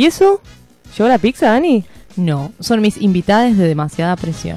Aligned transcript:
¿Y 0.00 0.06
eso? 0.06 0.40
¿Llevó 0.96 1.10
la 1.10 1.18
pizza, 1.18 1.50
Dani? 1.50 1.84
No, 2.16 2.52
son 2.58 2.80
mis 2.80 2.96
invitadas 2.96 3.58
de 3.58 3.68
demasiada 3.68 4.16
presión. 4.16 4.56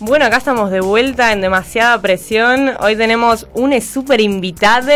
Bueno, 0.00 0.24
acá 0.24 0.38
estamos 0.38 0.70
de 0.70 0.80
vuelta 0.80 1.34
en 1.34 1.42
demasiada 1.42 2.00
presión. 2.00 2.70
Hoy 2.80 2.96
tenemos 2.96 3.46
un 3.52 3.78
super 3.82 4.22
invitado. 4.22 4.88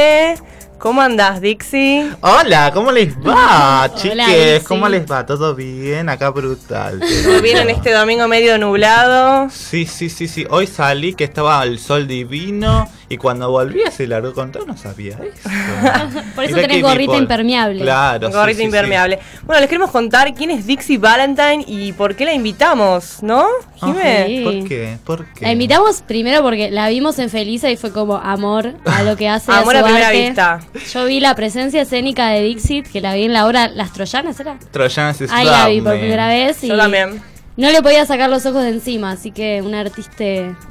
¿Cómo 0.82 1.00
andás, 1.00 1.40
Dixie? 1.40 2.10
Hola, 2.22 2.72
¿cómo 2.74 2.90
les 2.90 3.16
va, 3.16 3.88
chiques? 3.94 4.64
¿Cómo 4.64 4.88
les 4.88 5.08
va? 5.08 5.24
¿Todo 5.24 5.54
bien? 5.54 6.08
Acá 6.08 6.30
brutal. 6.30 6.98
¿Todo 6.98 7.40
bien 7.40 7.58
en 7.58 7.70
este 7.70 7.92
domingo 7.92 8.26
medio 8.26 8.58
nublado? 8.58 9.48
Sí, 9.48 9.86
sí, 9.86 10.10
sí, 10.10 10.26
sí. 10.26 10.44
Hoy 10.50 10.66
salí 10.66 11.14
que 11.14 11.22
estaba 11.22 11.62
el 11.62 11.78
sol 11.78 12.08
divino 12.08 12.88
y 13.08 13.16
cuando 13.16 13.48
volví 13.48 13.80
se 13.92 14.08
largó 14.08 14.32
con 14.32 14.50
todo, 14.50 14.66
no 14.66 14.76
sabía 14.76 15.18
eso. 15.22 15.48
Por 16.34 16.44
eso 16.44 16.56
Mirá 16.56 16.66
tenés 16.66 16.82
gorrita 16.82 17.16
impermeable. 17.16 17.82
Claro, 17.82 18.28
sí, 18.28 18.34
Gorrita 18.34 18.56
sí, 18.56 18.62
sí. 18.62 18.64
impermeable. 18.64 19.18
Bueno, 19.44 19.60
les 19.60 19.68
queremos 19.68 19.90
contar 19.90 20.34
quién 20.34 20.50
es 20.50 20.66
Dixie 20.66 20.98
Valentine 20.98 21.64
y 21.66 21.92
por 21.92 22.16
qué 22.16 22.24
la 22.24 22.32
invitamos, 22.32 23.22
¿no, 23.22 23.46
Jimé? 23.76 24.24
Sí. 24.26 24.42
¿Por 24.44 24.68
qué? 24.68 24.98
¿Por 25.04 25.24
qué? 25.26 25.44
La 25.44 25.52
invitamos 25.52 26.02
primero 26.02 26.42
porque 26.42 26.70
la 26.70 26.88
vimos 26.88 27.18
en 27.18 27.28
Felisa 27.30 27.70
y 27.70 27.76
fue 27.76 27.92
como 27.92 28.16
amor 28.16 28.74
a 28.86 29.02
lo 29.02 29.16
que 29.16 29.28
hace. 29.28 29.52
Amor 29.52 29.76
a, 29.76 29.80
a 29.80 29.82
su 29.82 29.86
primera 29.88 30.08
arte. 30.08 30.26
vista. 30.26 30.60
Yo 30.92 31.04
vi 31.04 31.20
la 31.20 31.34
presencia 31.34 31.82
escénica 31.82 32.28
de 32.28 32.42
Dixit, 32.42 32.86
que 32.90 33.00
la 33.00 33.14
vi 33.14 33.24
en 33.24 33.32
la 33.32 33.46
obra 33.46 33.68
Las 33.68 33.92
Troyanas, 33.92 34.38
¿era? 34.40 34.58
Troyanas 34.70 35.20
es 35.20 35.30
Ahí 35.30 35.44
la 35.46 35.68
vi 35.68 35.80
por 35.80 35.98
primera 35.98 36.28
vez 36.28 36.64
y 36.64 36.68
Yo 36.68 36.76
también. 36.76 37.20
No 37.56 37.70
le 37.70 37.82
podía 37.82 38.06
sacar 38.06 38.30
los 38.30 38.46
ojos 38.46 38.62
de 38.62 38.70
encima, 38.70 39.10
así 39.12 39.30
que 39.30 39.60
un 39.62 39.74
artista 39.74 40.24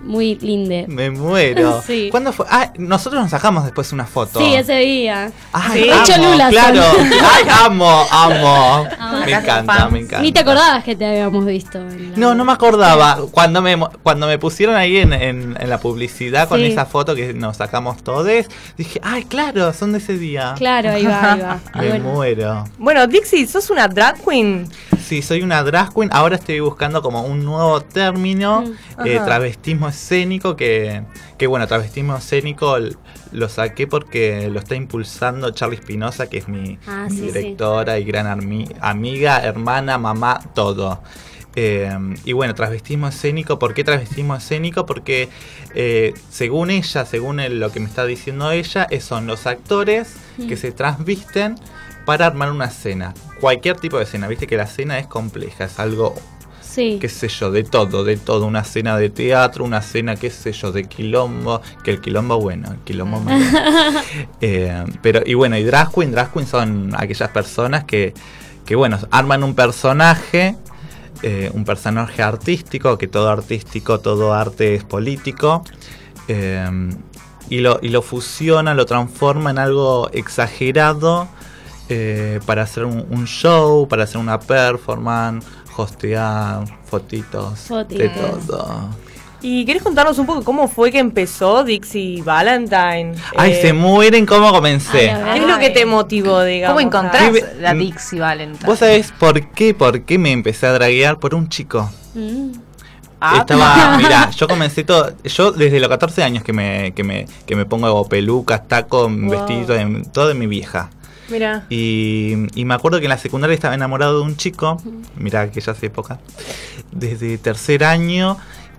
muy 0.03 0.35
linde. 0.35 0.85
Me 0.88 1.09
muero. 1.12 1.81
Sí. 1.88 2.08
¿Cuándo 2.12 2.31
fue? 2.31 2.45
Ah, 2.50 2.72
nosotros 2.78 3.22
nos 3.22 3.31
sacamos 3.31 3.64
después 3.64 3.92
una 3.92 4.05
foto. 4.05 4.39
Sí, 4.39 4.53
ese 4.53 4.75
día. 4.78 5.31
Ay, 5.52 5.83
Sí. 5.83 5.89
amo, 5.89 6.03
Hecho 6.03 6.17
Lula 6.22 6.50
claro. 6.50 6.81
Ay, 7.33 7.45
amo, 7.66 8.05
amo. 8.11 8.88
me 9.25 9.31
encanta, 9.31 9.89
me 9.89 10.00
encanta. 10.00 10.22
Ni 10.22 10.31
te 10.31 10.39
acordabas 10.42 10.83
que 10.83 10.95
te 10.95 11.05
habíamos 11.05 11.45
visto. 11.45 11.80
la- 11.80 12.17
No, 12.17 12.33
no 12.36 12.45
me 12.45 12.52
acordaba. 12.52 13.17
Cuando 13.31 13.61
me, 13.61 13.77
cuando 14.03 14.27
me 14.27 14.38
pusieron 14.39 14.75
ahí 14.75 14.98
en, 14.98 15.14
en- 15.14 15.58
en 15.59 15.70
la 15.70 15.80
publicidad 15.80 16.48
con 16.48 16.59
Sí. 16.59 16.67
esa 16.67 16.86
foto 16.86 17.16
que 17.16 17.33
nos 17.33 17.58
sacamos 17.58 18.03
todos, 18.03 18.27
dije, 18.77 19.00
ay, 19.03 19.23
claro, 19.23 19.73
son 19.73 19.92
de 19.94 19.98
ese 19.98 20.17
día. 20.17 20.53
Claro, 20.58 20.92
ahí 20.92 21.05
va, 21.05 21.33
ahí 21.33 21.39
va. 21.42 21.59
Me 21.75 21.89
bueno, 21.89 22.03
muero. 22.14 22.64
Bueno, 22.77 23.08
Dixie, 23.08 23.48
¿sos 23.48 23.70
una 23.70 23.88
drag 23.88 24.23
queen? 24.23 24.67
Sí, 25.05 25.22
soy 25.22 25.42
una 25.42 25.64
drag 25.64 25.94
queen. 25.94 26.09
Ahora 26.14 26.36
estoy 26.36 26.59
buscando 26.59 26.70
como 27.02 27.23
un 27.23 27.44
nuevo 27.44 27.81
término, 27.81 28.61
Mm. 28.61 29.08
eh, 29.08 29.19
travestismo 29.23 29.88
escénico, 29.88 30.55
que, 30.55 31.03
que 31.38 31.47
bueno, 31.47 31.67
travestismo 31.67 32.16
escénico 32.17 32.77
lo 33.31 33.50
saqué 33.50 33.88
porque 33.88 34.50
lo 34.52 34.59
está 34.59 34.75
impulsando 34.75 35.52
Charlie 35.52 35.77
Espinosa, 35.77 36.30
que 36.30 36.38
es 36.39 36.47
mi, 36.47 36.77
Ah, 36.88 37.08
mi 37.09 37.16
sí, 37.17 37.17
sí. 37.17 37.31
directora 37.31 37.97
y 37.99 38.03
gran 38.03 38.27
amiga, 38.81 39.39
hermana, 39.44 39.97
mamá, 39.97 40.39
todo. 40.53 41.02
Eh, 41.55 41.89
y 42.23 42.31
bueno, 42.31 42.55
travestismo 42.55 43.09
escénico, 43.09 43.59
¿por 43.59 43.73
qué 43.73 43.83
travestismo 43.83 44.36
escénico? 44.36 44.86
Porque 44.86 45.27
eh, 45.75 46.14
según 46.30 46.69
ella, 46.69 47.05
según 47.05 47.39
el- 47.42 47.59
lo 47.59 47.72
que 47.72 47.80
me 47.81 47.88
está 47.88 48.05
diciendo 48.05 48.52
ella, 48.52 48.88
son 49.02 49.27
los 49.27 49.47
actores 49.47 50.16
que 50.47 50.55
Mm. 50.55 50.58
se 50.58 50.72
transvisten 50.72 51.55
para 52.05 52.25
armar 52.25 52.52
una 52.52 52.66
escena. 52.66 53.14
Cualquier 53.42 53.77
tipo 53.77 53.97
de 53.97 54.03
escena, 54.03 54.27
viste 54.27 54.47
que 54.47 54.55
la 54.58 54.64
escena 54.64 54.97
es 54.99 55.08
compleja, 55.08 55.66
es 55.66 55.77
algo, 55.80 56.16
sí. 56.72 56.97
qué 57.00 57.09
sé 57.09 57.27
yo, 57.27 57.52
de 57.52 57.64
todo, 57.64 58.03
de 58.03 58.17
todo. 58.17 58.45
Una 58.45 58.61
escena 58.61 58.97
de 58.97 59.09
teatro, 59.09 59.64
una 59.66 59.80
escena, 59.80 60.16
qué 60.16 60.30
sé 60.30 60.52
yo, 60.53 60.72
de 60.72 60.86
quilombo, 60.86 61.61
que 61.83 61.91
el 61.91 62.02
quilombo 62.02 62.39
bueno, 62.39 62.72
el 62.72 62.80
quilombo 62.80 63.19
malo. 63.19 63.45
Eh, 64.41 64.83
pero, 65.02 65.22
y 65.25 65.33
bueno, 65.36 65.58
y 65.58 65.64
drag 65.64 65.92
queen, 65.94 66.11
drag 66.11 66.32
queen 66.33 66.48
son 66.48 66.93
aquellas 66.98 67.30
personas 67.30 67.83
que, 67.83 68.14
que 68.65 68.76
bueno, 68.76 68.98
arman 69.11 69.43
un 69.43 69.54
personaje, 69.54 70.55
eh, 71.21 71.49
un 71.54 71.64
personaje 71.64 72.23
artístico, 72.23 72.98
que 72.98 73.08
todo 73.08 73.30
artístico, 73.30 73.99
todo 73.99 74.33
arte 74.33 74.76
es 74.76 74.83
político. 74.83 75.64
eh, 76.27 76.89
y 77.49 77.59
lo, 77.59 77.80
y 77.82 77.89
lo 77.89 78.02
fusiona, 78.02 78.73
lo 78.73 78.86
transforma 78.86 79.52
en 79.52 79.59
algo 79.59 80.09
exagerado 80.14 81.27
eh, 81.89 82.39
para 82.45 82.61
hacer 82.61 82.86
un, 82.86 83.05
un 83.09 83.27
show, 83.27 83.89
para 83.89 84.05
hacer 84.05 84.21
una 84.21 84.39
performance, 84.39 85.45
hostear, 85.81 86.64
fotitos, 86.86 87.67
de 87.89 88.09
todo. 88.09 88.89
¿Y 89.43 89.65
querés 89.65 89.81
contarnos 89.81 90.19
un 90.19 90.27
poco 90.27 90.43
cómo 90.43 90.67
fue 90.67 90.92
que 90.92 90.99
empezó 90.99 91.64
Dixie 91.64 92.21
Valentine? 92.21 93.15
Ay, 93.36 93.53
Eh, 93.53 93.59
se 93.61 93.73
mueren 93.73 94.25
cómo 94.27 94.52
comencé. 94.52 95.09
Ay. 95.09 95.39
¿Qué 95.39 95.45
es 95.45 95.52
lo 95.52 95.58
que 95.58 95.70
te 95.71 95.86
motivó, 95.86 96.43
digamos? 96.43 96.75
¿Cómo 96.75 96.87
encontrás 96.87 97.31
la 97.59 97.73
mm, 97.73 97.80
Dixie 97.80 98.20
Valentine? 98.20 98.67
¿Vos 98.67 98.77
sabés 98.80 99.11
por 99.11 99.41
qué? 99.49 99.73
¿Por 99.73 100.02
qué 100.02 100.20
me 100.20 100.31
empecé 100.31 100.67
a 100.67 100.73
draguear? 100.73 101.17
Por 101.17 101.33
un 101.33 101.49
chico. 101.49 101.89
Mm. 102.14 102.52
Ah, 103.20 103.37
Estaba, 103.39 103.97
mira, 104.02 104.30
yo 104.31 104.47
comencé 104.47 104.83
todo, 104.83 105.11
yo 105.23 105.52
desde 105.52 105.80
los 105.80 105.89
14 105.89 106.23
años 106.23 106.43
que 106.43 106.53
me, 106.53 106.91
que 106.95 107.03
me, 107.03 107.25
que 107.45 107.55
me 107.55 107.65
pongo 107.65 108.08
pelucas, 108.08 108.67
taco, 108.67 109.09
Wow. 109.09 110.03
todo 110.11 110.27
de 110.27 110.33
mi 110.36 110.45
vieja. 110.47 110.89
Mira. 111.31 111.65
Y, 111.69 112.36
y 112.55 112.65
me 112.65 112.73
acuerdo 112.73 112.99
que 112.99 113.05
en 113.05 113.09
la 113.11 113.17
secundaria 113.17 113.53
estaba 113.53 113.73
enamorado 113.73 114.19
de 114.19 114.25
un 114.25 114.36
chico, 114.37 114.81
mira 115.15 115.42
aquellas 115.42 115.81
épocas, 115.83 116.19
desde 116.92 117.37
tercer 117.37 117.83
año 117.83 118.37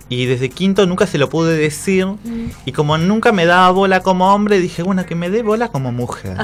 y 0.09 0.25
desde 0.25 0.49
quinto 0.49 0.85
nunca 0.85 1.07
se 1.07 1.17
lo 1.17 1.29
pude 1.29 1.57
decir. 1.57 2.05
Y 2.65 2.71
como 2.73 2.97
nunca 2.97 3.31
me 3.31 3.45
daba 3.45 3.71
bola 3.71 4.01
como 4.01 4.31
hombre, 4.33 4.59
dije, 4.59 4.83
bueno, 4.83 5.05
que 5.05 5.15
me 5.15 5.29
dé 5.31 5.41
bola 5.41 5.69
como 5.69 5.91
mujer. 5.91 6.37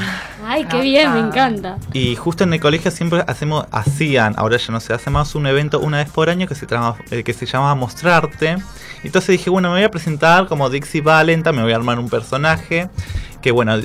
Ay, 0.45 0.65
qué 0.65 0.81
bien, 0.81 1.13
me 1.13 1.19
encanta. 1.19 1.77
Y 1.93 2.15
justo 2.15 2.45
en 2.45 2.53
el 2.53 2.59
colegio 2.61 2.89
siempre 2.89 3.23
hacemos, 3.27 3.67
hacían, 3.71 4.33
ahora 4.37 4.57
ya 4.57 4.71
no 4.71 4.79
se 4.79 4.93
hace 4.93 5.11
más, 5.11 5.35
un 5.35 5.45
evento 5.45 5.79
una 5.79 5.97
vez 5.97 6.09
por 6.09 6.29
año 6.31 6.47
que 6.47 6.55
se, 6.55 6.65
trama- 6.65 6.95
eh, 7.11 7.23
que 7.23 7.33
se 7.33 7.45
llamaba 7.45 7.75
Mostrarte. 7.75 8.57
Entonces 9.03 9.29
dije, 9.33 9.49
bueno, 9.51 9.69
me 9.69 9.75
voy 9.75 9.83
a 9.83 9.91
presentar 9.91 10.47
como 10.47 10.69
Dixie 10.69 11.01
Valenta, 11.01 11.51
me 11.51 11.61
voy 11.61 11.73
a 11.73 11.75
armar 11.75 11.99
un 11.99 12.09
personaje. 12.09 12.89
Que 13.41 13.51
bueno, 13.51 13.77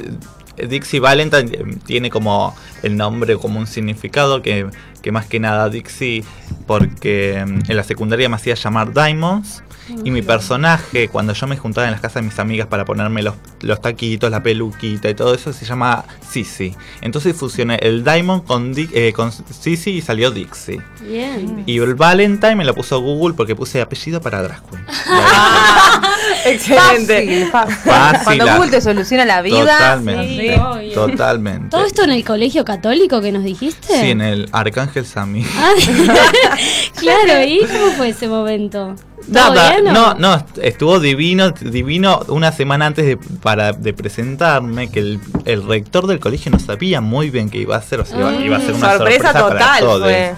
Dixie 0.56 1.00
Valentine 1.00 1.50
eh, 1.53 1.76
tiene 1.87 2.10
como 2.10 2.54
el 2.82 2.97
nombre, 2.97 3.37
como 3.37 3.59
un 3.59 3.66
significado 3.66 4.42
que, 4.42 4.66
que 5.03 5.12
más 5.12 5.26
que 5.26 5.41
nada 5.41 5.69
Dixie, 5.69 6.25
porque 6.66 7.44
mm, 7.47 7.70
en 7.70 7.76
la 7.76 7.82
secundaria 7.82 8.28
me 8.28 8.37
hacía 8.37 8.54
llamar 8.54 8.93
Diamonds. 8.93 9.62
Y 10.04 10.10
mi 10.10 10.22
personaje, 10.22 11.08
cuando 11.08 11.32
yo 11.34 11.46
me 11.46 11.56
juntaba 11.56 11.86
en 11.86 11.92
las 11.92 12.00
casas 12.00 12.16
de 12.16 12.22
mis 12.22 12.38
amigas 12.38 12.66
para 12.68 12.84
ponerme 12.84 13.22
los, 13.22 13.34
los 13.60 13.80
taquitos, 13.80 14.30
la 14.30 14.42
peluquita 14.42 15.10
y 15.10 15.14
todo 15.14 15.34
eso, 15.34 15.52
se 15.52 15.64
llama 15.64 16.04
Sisi. 16.28 16.74
Entonces 17.02 17.36
fusioné 17.36 17.76
el 17.82 18.02
Diamond 18.04 18.44
con, 18.44 18.72
Di- 18.72 18.88
eh, 18.92 19.12
con 19.14 19.30
Sisi 19.32 19.90
y 19.92 20.00
salió 20.00 20.30
Dixie. 20.30 20.80
Bien. 21.02 21.62
Y 21.66 21.78
el 21.78 21.94
Valentine 21.94 22.56
me 22.56 22.64
lo 22.64 22.74
puso 22.74 23.00
Google 23.00 23.34
porque 23.34 23.54
puse 23.54 23.80
apellido 23.82 24.20
para 24.20 24.42
drag 24.42 24.62
queen. 24.70 24.84
Excelente. 26.46 27.48
Fácil, 27.50 27.50
fácil. 27.50 27.76
Fácil, 27.90 28.24
Cuando 28.24 28.56
Google 28.56 28.70
te 28.70 28.80
soluciona 28.80 29.24
la 29.24 29.42
vida. 29.42 29.60
Totalmente. 29.60 30.60
Sí. 30.88 30.94
Totalmente. 30.94 31.68
¿Todo 31.70 31.84
esto 31.86 32.02
en 32.04 32.10
el 32.10 32.24
colegio 32.24 32.64
católico 32.64 33.20
que 33.20 33.32
nos 33.32 33.44
dijiste? 33.44 34.00
Sí, 34.00 34.10
en 34.10 34.20
el 34.20 34.48
Arcángel 34.52 35.06
Sammy. 35.06 35.44
Ah, 35.56 35.72
claro, 36.98 37.44
¿y 37.46 37.60
cómo 37.60 37.92
fue 37.96 38.10
ese 38.10 38.28
momento? 38.28 38.94
¿Todo 39.32 39.54
Nada, 39.54 39.70
bien 39.70 39.86
o- 39.88 39.92
no, 39.92 40.14
no, 40.14 40.46
estuvo 40.62 41.00
divino, 41.00 41.50
divino 41.52 42.20
una 42.28 42.52
semana 42.52 42.86
antes 42.86 43.06
de, 43.06 43.16
para, 43.16 43.72
de 43.72 43.92
presentarme, 43.94 44.90
que 44.90 45.00
el, 45.00 45.20
el 45.46 45.66
rector 45.66 46.06
del 46.06 46.20
colegio 46.20 46.52
no 46.52 46.58
sabía 46.58 47.00
muy 47.00 47.30
bien 47.30 47.48
qué 47.48 47.58
iba 47.58 47.74
a 47.74 47.78
hacer, 47.78 48.00
o 48.00 48.04
sea, 48.04 48.18
iba, 48.18 48.30
Mm. 48.32 48.44
iba 48.44 48.56
a 48.56 48.60
ser 48.60 48.74
una 48.74 48.92
sorpresa, 48.96 48.98
sorpresa, 48.98 49.32
para 49.32 49.48
total 49.48 49.80
todos. 49.80 50.02
fue. 50.02 50.34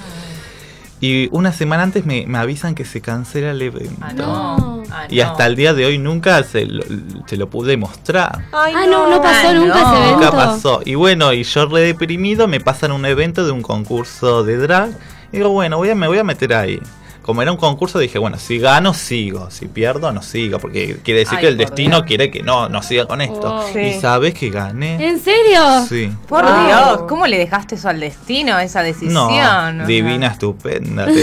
Y 0.98 1.28
una 1.32 1.52
semana 1.52 1.82
antes 1.82 2.06
me, 2.06 2.26
me 2.26 2.38
avisan 2.38 2.74
que 2.74 2.84
se 2.86 3.02
cancela 3.02 3.50
el 3.50 3.60
evento. 3.60 3.96
Ah, 4.00 4.12
No. 4.14 4.82
Ah, 4.90 5.06
Y 5.10 5.16
no. 5.16 5.24
hasta 5.24 5.46
el 5.46 5.54
día 5.56 5.74
de 5.74 5.84
hoy 5.84 5.98
nunca 5.98 6.42
se 6.42 6.64
lo, 6.64 6.82
se 7.26 7.36
lo 7.36 7.50
pude 7.50 7.76
mostrar. 7.76 8.44
Ay, 8.52 8.72
Ah, 8.74 8.86
no, 8.88 9.10
no 9.10 9.20
pasó 9.20 9.48
Ah, 9.48 9.52
nunca 9.52 9.74
no. 9.74 9.92
ese 9.92 9.96
evento. 10.04 10.16
Nunca 10.24 10.30
pasó. 10.32 10.80
Y 10.86 10.94
bueno, 10.94 11.32
y 11.34 11.42
yo 11.42 11.66
re 11.66 11.80
deprimido 11.82 12.48
me 12.48 12.60
pasan 12.60 12.92
un 12.92 13.04
evento 13.04 13.44
de 13.44 13.50
un 13.52 13.60
concurso 13.62 14.42
de 14.42 14.56
drag. 14.56 14.90
Y 15.32 15.38
digo, 15.38 15.50
bueno, 15.50 15.76
voy 15.76 15.90
a, 15.90 15.94
me 15.94 16.06
voy 16.08 16.18
a 16.18 16.24
meter 16.24 16.54
ahí. 16.54 16.80
Como 17.26 17.42
era 17.42 17.50
un 17.50 17.58
concurso, 17.58 17.98
dije, 17.98 18.18
bueno, 18.18 18.38
si 18.38 18.58
gano, 18.58 18.94
sigo. 18.94 19.50
Si 19.50 19.66
pierdo, 19.66 20.12
no 20.12 20.22
sigo. 20.22 20.58
Porque 20.60 20.96
quiere 21.02 21.20
decir 21.20 21.36
Ay, 21.38 21.42
que 21.42 21.48
el 21.48 21.56
destino 21.58 21.96
Dios. 21.96 22.06
quiere 22.06 22.30
que 22.30 22.42
no, 22.44 22.68
no 22.68 22.82
siga 22.82 23.06
con 23.06 23.20
esto. 23.20 23.56
Oh. 23.56 23.66
Sí. 23.72 23.80
Y 23.80 24.00
sabes 24.00 24.32
que 24.34 24.48
gané. 24.50 25.04
¿En 25.08 25.18
serio? 25.20 25.84
Sí. 25.88 26.10
Por 26.28 26.44
Wow. 26.44 26.66
Dios, 26.66 27.02
¿cómo 27.08 27.26
le 27.26 27.36
dejaste 27.38 27.74
eso 27.74 27.88
al 27.88 27.98
destino, 27.98 28.58
esa 28.60 28.82
decisión? 28.84 29.12
No, 29.14 29.26
O 29.26 29.34
sea, 29.34 29.72
divina, 29.86 30.28
estupenda. 30.28 31.06
Sí, 31.06 31.20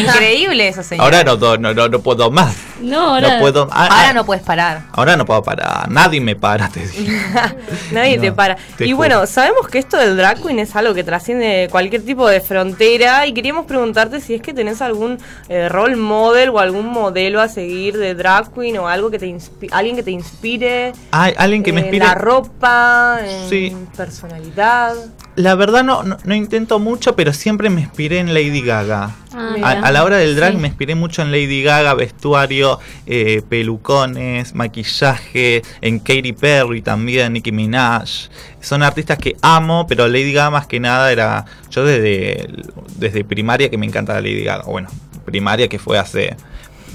increíble 0.00 0.68
eso, 0.68 0.82
señor. 0.82 1.04
Ahora 1.04 1.24
no, 1.24 1.36
no, 1.56 1.74
no, 1.74 1.88
no 1.88 2.00
puedo 2.00 2.30
más. 2.30 2.54
No, 2.80 3.14
ahora. 3.14 3.34
No 3.34 3.40
puedo. 3.40 3.68
ah, 3.72 3.82
Ahora 3.90 4.08
ah, 4.08 4.12
no 4.12 4.24
puedes 4.24 4.42
parar. 4.42 4.82
Ahora 4.92 5.16
no 5.16 5.24
puedo 5.26 5.42
parar. 5.42 5.90
Nadie 5.90 6.20
me 6.20 6.36
para, 6.36 6.68
te 6.68 6.86
digo. 6.86 7.12
Nadie 7.92 8.18
te 8.18 8.32
para. 8.32 8.56
te 8.76 8.84
y 8.86 8.92
juro. 8.92 8.96
bueno, 8.98 9.26
sabemos 9.26 9.68
que 9.68 9.78
esto 9.78 9.96
del 9.96 10.16
drag 10.16 10.40
queen 10.42 10.58
es 10.60 10.74
algo 10.76 10.94
que 10.94 11.04
trasciende 11.04 11.68
cualquier 11.70 12.04
tipo 12.04 12.28
de 12.28 12.40
frontera 12.40 13.26
y 13.26 13.32
queríamos 13.34 13.66
preguntarte 13.66 14.20
si 14.20 14.34
es 14.34 14.42
que 14.42 14.54
tenés 14.54 14.80
algún 14.80 14.99
eh, 15.48 15.68
role 15.68 15.96
model 15.96 16.50
o 16.50 16.58
algún 16.58 16.86
modelo 16.86 17.40
a 17.40 17.48
seguir 17.48 17.96
de 17.96 18.14
drag 18.14 18.52
queen 18.52 18.78
o 18.78 18.88
algo 18.88 19.10
que 19.10 19.18
te 19.18 19.34
alguien 19.72 19.96
que 19.96 20.02
te 20.02 20.10
inspire. 20.10 20.92
Alguien 21.10 21.62
que 21.62 21.72
me 21.72 21.80
en 21.80 21.86
inspire. 21.86 22.04
la 22.06 22.14
ropa, 22.14 23.18
en 23.24 23.48
Sí. 23.48 23.76
personalidad. 23.96 24.94
La 25.36 25.54
verdad 25.54 25.84
no, 25.84 26.02
no, 26.02 26.18
no 26.24 26.34
intento 26.34 26.78
mucho, 26.80 27.14
pero 27.16 27.32
siempre 27.32 27.70
me 27.70 27.80
inspiré 27.82 28.18
en 28.18 28.34
Lady 28.34 28.60
Gaga. 28.62 29.10
Ah, 29.32 29.80
A, 29.82 29.90
la 29.92 30.04
hora 30.04 30.16
del 30.18 30.34
drag 30.36 30.52
Sí. 30.52 30.58
me 30.58 30.68
inspiré 30.68 30.94
mucho 30.96 31.22
en 31.22 31.30
Lady 31.30 31.62
Gaga, 31.62 31.94
vestuario, 31.94 32.78
eh, 33.06 33.40
pelucones, 33.48 34.54
maquillaje, 34.54 35.62
en 35.80 35.98
Katy 36.00 36.32
Perry 36.32 36.82
también, 36.82 37.32
Nicki 37.32 37.52
Minaj. 37.52 38.28
Son 38.60 38.82
artistas 38.82 39.18
que 39.18 39.36
amo, 39.40 39.86
pero 39.88 40.08
Lady 40.08 40.32
Gaga 40.32 40.50
más 40.50 40.66
que 40.66 40.80
nada 40.80 41.10
era... 41.12 41.44
Yo 41.70 41.84
desde, 41.84 42.48
desde 42.96 43.24
primaria 43.24 43.70
que 43.70 43.78
me 43.78 43.86
encanta 43.86 44.14
Lady 44.20 44.42
Gaga. 44.44 44.64
Bueno, 44.64 44.88
primaria 45.24 45.68
que 45.68 45.78
fue 45.78 45.96
hace 45.98 46.36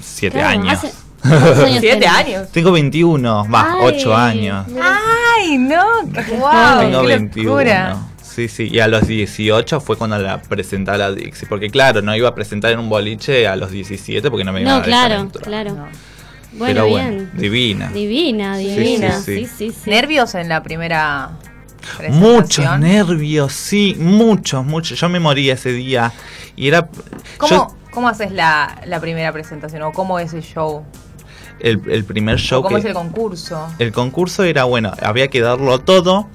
siete 0.01 0.37
Claro, 0.37 0.59
años. 0.59 0.73
hace- 0.73 0.93
¿cuántos 1.21 1.57
años 1.63 1.79
Siete 1.79 1.97
tenés? 2.01 2.09
años. 2.09 2.51
Tengo 2.51 2.71
21, 2.73 3.47
va, 3.49 3.73
Ay. 3.79 3.79
8 3.81 4.15
años. 4.15 4.67
¡Ay, 5.39 5.57
no! 5.57 5.83
¡Wow! 6.03 6.79
Tengo 6.81 7.01
¡Qué 7.01 7.07
21. 7.07 7.49
locura! 7.49 7.97
Sí, 8.35 8.49
sí, 8.49 8.67
y 8.69 8.79
a 8.81 8.87
los 8.89 9.07
18 9.07 9.79
fue 9.79 9.95
cuando 9.97 10.17
la 10.17 10.41
presenté 10.41 10.91
a 10.91 10.97
la 10.97 11.11
Dixie. 11.13 11.47
Porque 11.47 11.69
claro, 11.69 12.01
no 12.01 12.13
iba 12.15 12.27
a 12.27 12.35
presentar 12.35 12.71
en 12.73 12.79
un 12.79 12.89
boliche 12.89 13.47
a 13.47 13.55
los 13.55 13.71
17 13.71 14.29
porque 14.29 14.43
no 14.43 14.51
me 14.51 14.61
iba 14.61 14.71
No, 14.71 14.75
a 14.77 14.81
dejar 14.81 15.07
claro, 15.07 15.21
entrar. 15.21 15.43
claro. 15.45 15.73
No. 15.73 15.87
Bueno, 16.57 16.83
Pero 16.83 16.85
bien. 16.87 17.15
bueno, 17.15 17.29
divina. 17.33 17.89
Divina, 17.93 18.57
Sí, 18.57 18.67
divina. 18.69 19.19
sí, 19.21 19.23
Sí, 19.23 19.45
sí. 19.45 19.71
sí, 19.71 19.75
sí. 19.83 19.89
¿Nervios 19.89 20.35
en 20.35 20.49
la 20.49 20.61
primera 20.63 21.31
Muchos 21.31 21.97
presentación? 21.97 22.81
nervios, 22.81 23.53
sí, 23.53 23.95
muchos, 23.99 24.65
muchos. 24.65 24.99
Yo 24.99 25.07
me 25.07 25.19
moría 25.19 25.53
ese 25.53 25.71
día. 25.71 26.11
Y 26.57 26.67
era. 26.67 26.89
¿Cómo, 27.37 27.49
yo- 27.55 27.67
¿Cómo 27.91 28.09
haces 28.09 28.31
la, 28.31 28.81
la 28.85 28.99
primera 28.99 29.31
presentación? 29.31 29.81
¿O 29.83 29.91
cómo 29.93 30.19
es 30.19 30.33
el 30.33 30.41
show? 30.43 30.83
el, 31.61 31.81
el 31.89 32.03
primer 32.03 32.35
¿O 32.35 32.37
show 32.37 32.61
cómo 32.61 32.75
que. 32.75 32.79
es 32.81 32.85
el 32.85 32.93
concurso? 32.93 33.67
El 33.79 33.91
concurso 33.93 34.43
era, 34.43 34.65
bueno, 34.65 34.91
había 35.01 35.29
que 35.29 35.39
darlo 35.39 35.79
todo. 35.79 36.27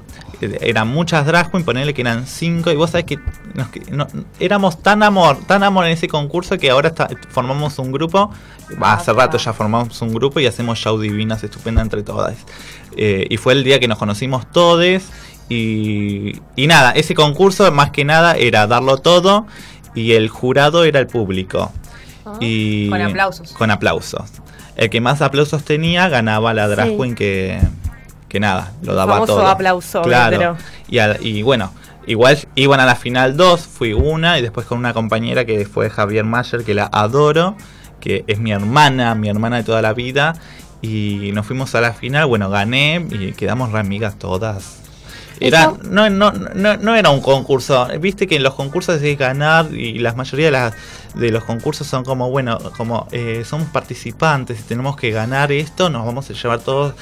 Eran 0.61 0.89
muchas 0.89 1.27
drag 1.27 1.51
queen, 1.51 1.65
ponerle 1.65 1.93
que 1.95 2.01
eran 2.03 2.27
cinco. 2.27 2.71
Y 2.71 2.77
vos 2.77 2.91
sabés 2.91 3.07
que, 3.07 3.19
nos 3.55 3.69
no- 3.91 4.07
éramos 4.39 4.83
tan 4.83 5.03
amor, 5.03 5.39
tan 5.47 5.63
amor 5.63 5.87
en 5.87 5.93
ese 5.93 6.09
concurso 6.09 6.57
que 6.59 6.71
ahora 6.71 6.89
está- 6.89 7.09
formamos 7.31 7.79
un 7.79 7.93
grupo. 7.93 8.31
Ah, 8.81 8.95
Hace 8.95 9.13
rato 9.13 9.37
ya 9.39 9.53
formamos 9.53 10.01
un 10.03 10.15
grupo 10.15 10.41
y 10.41 10.47
hacemos 10.47 10.79
show 10.79 10.99
divinas 10.99 11.43
estupendas 11.45 11.83
entre 11.85 12.03
todas. 12.03 12.37
Eh, 12.97 13.27
y 13.29 13.37
fue 13.37 13.53
el 13.53 13.65
día 13.65 13.79
que 13.81 13.89
nos 13.89 13.99
conocimos 13.99 14.51
todos. 14.51 15.03
Y, 15.49 16.41
y 16.57 16.67
nada, 16.69 16.93
ese 16.93 17.15
concurso 17.15 17.71
más 17.73 17.91
que 17.91 18.05
nada 18.05 18.37
era 18.37 18.67
darlo 18.67 18.99
todo. 18.99 19.47
Y 19.95 20.13
el 20.13 20.29
jurado 20.29 20.85
era 20.85 21.01
el 21.01 21.07
público. 21.09 21.73
Y, 22.41 22.89
Con 22.89 23.01
aplausos. 23.03 23.53
Con 23.53 23.71
aplausos. 23.73 24.31
El 24.77 24.89
que 24.89 25.01
más 25.01 25.21
aplausos 25.21 25.65
tenía 25.65 26.09
ganaba 26.09 26.55
la 26.55 26.69
drag 26.69 26.89
Sí. 26.91 26.97
queen 26.97 27.15
que, 27.17 27.61
que 28.31 28.41
nada, 28.41 28.73
lo 28.83 28.95
daba 28.95 29.15
famoso 29.15 29.35
todo. 29.37 29.47
aplausómetro. 29.47 30.09
Claro. 30.11 30.57
Y, 30.89 30.99
al- 30.99 31.19
y 31.21 31.43
bueno, 31.43 31.73
igual 32.07 32.39
iban 32.55 32.81
a 32.81 32.87
la 32.87 32.95
final 32.97 33.37
dos, 33.37 33.61
fui 33.67 33.93
una 33.93 34.39
y 34.39 34.43
después 34.43 34.67
con 34.67 34.79
una 34.79 34.95
compañera 34.95 35.45
que 35.45 35.67
fue 35.67 35.91
Javier 35.91 36.25
Mayer, 36.25 36.65
que 36.65 36.73
la 36.73 36.89
adoro, 36.91 37.57
que 38.01 38.25
es 38.27 38.39
mi 38.39 38.53
hermana, 38.53 39.15
mi 39.15 39.29
hermana 39.29 39.57
de 39.59 39.65
toda 39.65 39.83
la 39.83 39.93
vida. 39.93 40.35
Y 40.81 41.31
nos 41.35 41.45
fuimos 41.45 41.75
a 41.75 41.83
la 41.83 41.93
final, 41.93 42.25
bueno, 42.25 42.49
gané 42.49 43.05
y 43.11 43.33
quedamos 43.33 43.71
re 43.73 43.81
amigas 43.81 44.19
todas. 44.19 44.79
Era, 45.39 45.73
no, 45.89 46.09
no, 46.11 46.33
no, 46.33 46.77
no 46.77 46.95
era 46.95 47.11
un 47.11 47.21
concurso. 47.21 47.87
Viste 47.99 48.27
que 48.27 48.37
en 48.37 48.43
los 48.43 48.55
concursos 48.55 49.03
es 49.03 49.19
ganar 49.19 49.73
y 49.75 49.99
la 49.99 50.13
mayoría 50.15 50.47
de, 50.47 50.53
las, 50.53 50.75
de 51.15 51.31
los 51.31 51.45
concursos 51.45 51.87
son 51.87 52.05
como, 52.05 52.31
bueno, 52.31 52.59
como 52.77 53.09
eh, 53.11 53.43
somos 53.47 53.69
participantes 53.69 54.61
y 54.61 54.63
tenemos 54.65 54.97
que 54.97 55.11
ganar 55.11 55.51
esto, 55.51 55.89
nos 55.89 56.05
vamos 56.05 56.29
a 56.29 56.35
llevar 56.35 56.61
todos, 56.61 56.95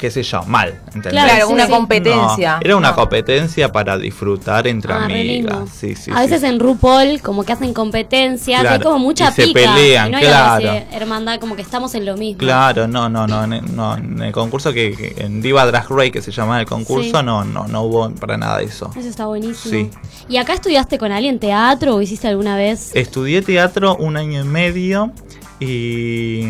qué 0.00 0.10
sé 0.10 0.22
yo, 0.22 0.42
mal. 0.44 0.80
¿entendés? 0.86 1.12
Claro, 1.12 1.48
una 1.48 1.66
sí. 1.66 1.72
competencia. 1.72 2.54
No, 2.56 2.60
era 2.62 2.76
una 2.76 2.90
No. 2.90 2.94
competencia 2.96 3.70
para 3.72 3.96
disfrutar 3.98 4.66
entre 4.66 4.92
Ah, 4.92 5.04
amigas. 5.04 5.68
Sí, 5.74 5.94
sí, 5.94 6.10
a 6.10 6.16
sí. 6.16 6.20
veces 6.22 6.42
en 6.42 6.58
RuPaul 6.60 7.20
como 7.22 7.44
que 7.44 7.52
hacen 7.52 7.72
competencias, 7.74 8.60
Claro, 8.60 8.76
hay 8.76 8.80
como 8.82 8.98
mucha 8.98 9.28
y 9.30 9.32
se 9.32 9.42
pica. 9.44 9.60
pelean, 9.74 10.08
y 10.08 10.10
no 10.12 10.16
hay 10.18 10.24
claro. 10.24 10.70
hermandad, 10.92 11.38
como 11.40 11.56
que 11.56 11.62
estamos 11.62 11.94
en 11.94 12.06
lo 12.06 12.16
mismo. 12.16 12.38
Claro, 12.38 12.86
no, 12.88 13.08
no, 13.08 13.26
no, 13.26 13.44
en, 13.44 13.74
no, 13.76 13.96
en 13.96 14.20
el 14.22 14.32
concurso 14.32 14.72
que, 14.72 14.94
que- 14.96 15.24
en 15.24 15.40
Diva 15.42 15.64
Drag 15.66 15.88
Race 15.90 16.10
que 16.12 16.22
se 16.22 16.30
llamaba 16.32 16.60
el 16.60 16.66
concurso, 16.66 17.18
Sí. 17.20 17.24
no, 17.24 17.44
no, 17.44 17.66
no 17.68 17.82
hubo 17.82 18.10
para 18.10 18.36
nada 18.36 18.60
eso. 18.62 18.90
Eso 18.96 19.08
está 19.08 19.26
buenísimo. 19.26 19.72
Sí. 19.74 19.90
¿Y 20.28 20.36
acá 20.36 20.54
estudiaste 20.54 20.98
con 20.98 21.12
alguien 21.12 21.38
teatro 21.38 21.94
o 21.96 22.02
hiciste 22.02 22.28
alguna 22.28 22.56
vez? 22.56 22.90
Estudié 22.94 23.42
teatro 23.42 23.96
un 23.96 24.16
año 24.16 24.40
y 24.40 24.44
medio 24.44 25.12
y 25.60 26.46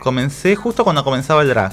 comencé 0.00 0.56
justo 0.56 0.84
cuando 0.84 1.04
comenzaba 1.04 1.42
el 1.42 1.48
drag. 1.48 1.72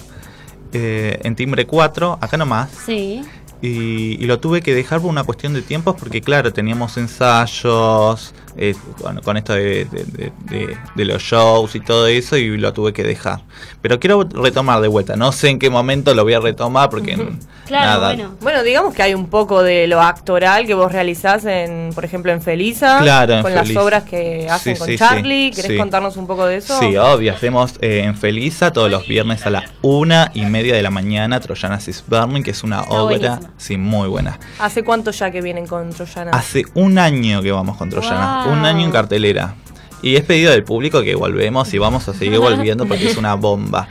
Eh, 0.74 1.20
en 1.24 1.36
Timbre 1.36 1.66
4, 1.66 2.18
acá 2.20 2.36
nomás. 2.38 2.70
Sí. 2.86 3.22
Y, 3.62 4.22
y 4.22 4.26
lo 4.26 4.40
tuve 4.40 4.62
que 4.62 4.76
dejar 4.76 5.00
por 5.00 5.10
una 5.10 5.24
cuestión 5.24 5.54
de 5.54 5.62
tiempos 5.62 5.96
porque 5.98 6.20
claro, 6.20 6.52
teníamos 6.52 6.98
ensayos 6.98 8.34
eh, 8.58 8.76
con, 9.02 9.22
con 9.22 9.38
esto 9.38 9.54
de, 9.54 9.86
de- 9.86 10.04
de- 10.06 10.32
de- 10.50 10.78
de 10.96 11.06
los 11.06 11.22
shows 11.24 11.74
y 11.76 11.80
todo 11.80 12.08
eso 12.08 12.36
y 12.38 12.58
lo 12.58 12.74
tuve 12.74 12.94
que 12.94 13.04
dejar. 13.04 13.42
Pero 13.82 14.00
quiero 14.00 14.24
retomar 14.24 14.82
de 14.82 14.88
vuelta, 14.88 15.16
no 15.16 15.32
sé 15.32 15.50
en 15.50 15.60
qué 15.60 15.70
momento 15.70 16.14
lo 16.14 16.24
voy 16.24 16.34
a 16.34 16.40
retomar 16.40 16.90
porque 16.90 17.16
Claro, 17.66 17.86
nada. 18.02 18.14
bueno. 18.14 18.36
Bueno, 18.42 18.64
digamos 18.64 18.94
que 18.94 19.02
hay 19.04 19.14
un 19.14 19.28
poco 19.28 19.64
de 19.64 19.88
lo 19.88 20.02
actoral 20.02 20.66
que 20.68 20.74
vos 20.74 20.92
realizás, 20.92 21.46
en, 21.46 21.92
por 21.96 22.04
ejemplo, 22.06 22.32
en 22.32 22.42
Felisa, 22.42 23.00
Claro, 23.02 23.36
en 23.36 23.42
con 23.42 23.56
las 23.56 23.76
obras 23.76 24.04
que 24.04 24.48
hacen 24.50 24.76
Sí, 24.76 24.80
con 24.80 24.88
sí, 24.90 24.98
Charlie. 24.98 25.50
sí, 25.50 25.56
¿Querés 25.56 25.72
sí. 25.72 25.78
contarnos 25.78 26.18
un 26.18 26.28
poco 26.28 26.46
de 26.46 26.58
eso? 26.58 26.78
Sí, 26.80 26.98
obvio, 26.98 27.34
hacemos 27.34 27.74
eh, 27.82 28.02
en 28.04 28.18
Felisa 28.18 28.72
todos 28.74 28.92
los 28.92 29.08
viernes 29.08 29.46
a 29.46 29.50
la 29.50 29.64
una 29.82 30.32
y 30.34 30.46
media 30.46 30.76
de 30.76 30.82
la 30.84 30.90
mañana 30.90 31.40
Troyanas 31.40 31.88
is 31.88 32.04
Burning, 32.08 32.44
que 32.44 32.52
es 32.52 32.64
una 32.64 32.82
Está 32.82 32.92
obra, 32.94 33.18
buenísima. 33.18 33.54
sí, 33.58 33.78
muy 33.78 34.08
buena. 34.10 34.40
¿Hace 34.60 34.84
cuánto 34.84 35.12
ya 35.12 35.32
que 35.32 35.42
vienen 35.42 35.66
con 35.66 35.90
Troyana? 35.92 36.32
Hace 36.32 36.64
un 36.74 37.00
año 37.00 37.42
que 37.42 37.52
vamos 37.52 37.78
con 37.78 37.90
Troyanas, 37.90 38.46
Wow. 38.46 38.54
un 38.54 38.66
año 38.66 38.86
en 38.86 38.92
cartelera. 38.92 39.56
Y 40.02 40.18
es 40.18 40.24
pedido 40.24 40.52
del 40.52 40.66
público 40.66 41.02
que 41.02 41.16
volvemos 41.16 41.74
y 41.74 41.78
vamos 41.78 42.10
a 42.10 42.14
seguir 42.14 42.38
volviendo 42.40 42.86
porque 42.86 43.08
es 43.08 43.16
una 43.16 43.36
bomba. 43.36 43.88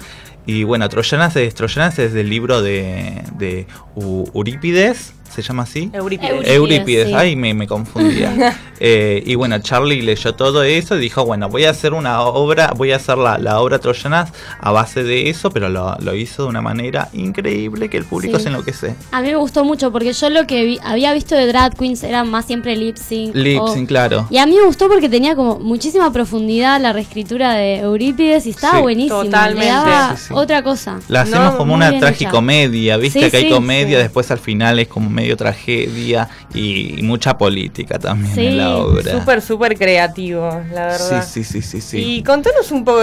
Y 0.46 0.64
bueno, 0.64 0.88
Troyanas 0.88 1.36
es, 1.36 1.54
Troyanas 1.54 1.98
es 1.98 2.12
del 2.12 2.28
libro 2.28 2.62
de, 2.62 3.22
de 3.38 3.66
Eurípides, 3.96 5.14
¿se 5.34 5.43
llama 5.43 5.62
así? 5.64 5.90
Eurípides. 5.93 6.49
Eurípides. 6.49 7.08
Sí. 7.08 7.14
ay, 7.14 7.37
me, 7.37 7.55
me 7.55 7.67
confundía. 7.67 8.56
Eh, 8.84 9.23
y 9.26 9.37
bueno, 9.37 9.61
Charlie 9.61 10.02
leyó 10.02 10.34
todo 10.34 10.64
eso 10.64 10.96
y 10.96 11.00
dijo, 11.00 11.25
bueno, 11.25 11.49
voy 11.49 11.67
a 11.67 11.70
hacer 11.70 11.93
una 11.94 12.23
obra, 12.23 12.73
voy 12.76 12.90
a 12.90 12.96
hacer 12.96 13.17
la, 13.17 13.38
la 13.38 13.61
obra 13.61 13.79
Troyanas 13.79 14.32
a 14.59 14.73
base 14.73 15.04
de 15.04 15.30
eso, 15.30 15.50
pero 15.52 15.68
lo, 15.68 15.95
lo 16.00 16.16
hizo 16.16 16.42
de 16.42 16.49
una 16.49 16.62
manera 16.62 17.09
increíble 17.12 17.88
que 17.88 17.97
el 17.99 18.04
público 18.04 18.38
Sí. 18.38 18.42
se 18.42 18.49
enloquece. 18.49 18.97
A 19.12 19.21
mí 19.23 19.28
me 19.28 19.37
gustó 19.37 19.64
mucho 19.64 19.92
porque 19.92 20.12
yo 20.12 20.30
lo 20.30 20.49
que 20.49 20.64
vi- 20.64 20.80
había 20.83 21.12
visto 21.14 21.37
de 21.37 21.47
drag 21.47 21.76
queens 21.76 22.02
era 22.02 22.25
más 22.25 22.47
siempre 22.47 22.75
lip 22.75 22.97
sync. 22.97 23.37
Lip 23.37 23.61
o- 23.61 23.73
sync, 23.73 23.87
claro. 23.87 24.26
Y 24.30 24.38
a 24.38 24.47
mí 24.47 24.56
me 24.56 24.66
gustó 24.66 24.88
porque 24.88 25.09
tenía 25.09 25.37
como 25.37 25.61
muchísima 25.61 26.12
profundidad 26.12 26.80
la 26.80 26.92
reescritura 26.92 27.54
de 27.54 27.78
Eurípides 27.83 28.47
y 28.47 28.50
estaba 28.50 28.78
Sí. 28.78 28.83
buenísimo. 28.83 29.23
Totalmente. 29.23 29.64
Le 29.64 29.71
daba 29.71 30.16
Sí, 30.16 30.25
sí. 30.26 30.35
otra 30.37 30.64
cosa. 30.64 30.99
La 31.06 31.23
No, 31.25 31.30
hacemos 31.37 31.54
como 31.54 31.73
una 31.75 31.97
tragicomedia, 32.00 32.97
¿viste? 32.97 33.26
Sí, 33.26 33.30
que 33.30 33.37
hay 33.37 33.49
comedia, 33.50 33.99
sí. 33.99 34.02
después 34.02 34.28
al 34.33 34.38
final 34.40 34.80
es 34.80 34.88
como 34.88 35.09
medio 35.09 35.22
tragedia 35.37 36.29
y, 36.55 36.99
y 37.00 37.02
mucha 37.02 37.37
política 37.38 37.99
también 37.99 38.35
Sí, 38.35 38.47
en 38.47 38.59
la 38.59 38.76
obra. 38.76 39.12
Súper, 39.19 39.41
súper 39.43 39.79
creativo, 39.79 40.49
la 40.73 40.87
verdad. 40.87 41.25
sí, 41.26 41.45
sí, 41.45 41.62
sí, 41.62 41.62
sí, 41.62 41.81
sí. 41.81 41.99
Y 41.99 42.23
contanos 42.23 42.71
un 42.73 42.85
poco, 42.85 43.02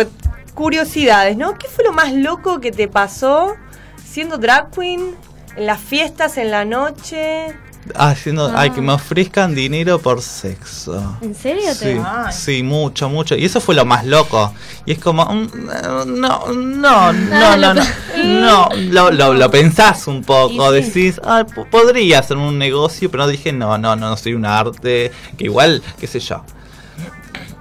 curiosidades, 0.54 1.38
¿no? 1.38 1.58
¿Qué 1.58 1.68
fue 1.68 1.84
lo 1.86 1.94
más 1.94 2.12
loco 2.14 2.60
que 2.60 2.72
te 2.72 2.88
pasó 2.88 3.56
siendo 4.04 4.38
drag 4.38 4.72
queen? 4.72 5.16
En 5.56 5.66
las 5.66 5.80
fiestas, 5.80 6.38
en 6.38 6.52
la 6.52 6.64
noche. 6.64 7.48
Haciendo, 7.96 8.52
ay, 8.56 8.70
Ah. 8.70 8.74
que 8.76 8.82
me 8.82 8.94
ofrezcan 8.94 9.56
dinero 9.56 10.00
por 10.00 10.22
sexo. 10.22 11.18
¿En 11.22 11.34
serio 11.36 11.74
Sí, 11.74 11.98
sí, 12.32 12.64
mucho, 12.64 13.10
mucho. 13.10 13.36
Y 13.36 13.46
eso 13.46 13.60
fue 13.62 13.76
lo 13.76 13.86
más 13.86 14.06
loco. 14.06 14.54
Y 14.86 14.92
es 14.94 15.00
como, 15.00 15.26
mm, 15.26 15.48
no, 15.66 16.06
no, 16.06 16.54
no, 16.54 16.90
Ah, 16.90 17.12
no, 17.14 17.74
no, 17.74 17.82
pe- 17.82 18.24
no, 18.24 18.70
lo, 18.92 19.12
lo, 19.12 19.34
lo 19.34 19.52
pensás 19.52 20.08
un 20.08 20.24
poco, 20.24 20.72
decís, 20.72 21.20
"Ay, 21.24 21.44
po- 21.44 21.66
podría 21.66 22.20
hacer 22.20 22.38
un 22.38 22.58
negocio, 22.58 23.10
pero 23.10 23.24
no 23.24 23.30
dije, 23.30 23.52
no, 23.54 23.78
no, 23.78 23.96
no, 23.96 24.16
soy 24.18 24.34
un 24.34 24.46
arte, 24.46 25.12
que 25.38 25.46
igual, 25.46 25.82
qué 26.00 26.08
sé 26.08 26.20
yo. 26.20 26.44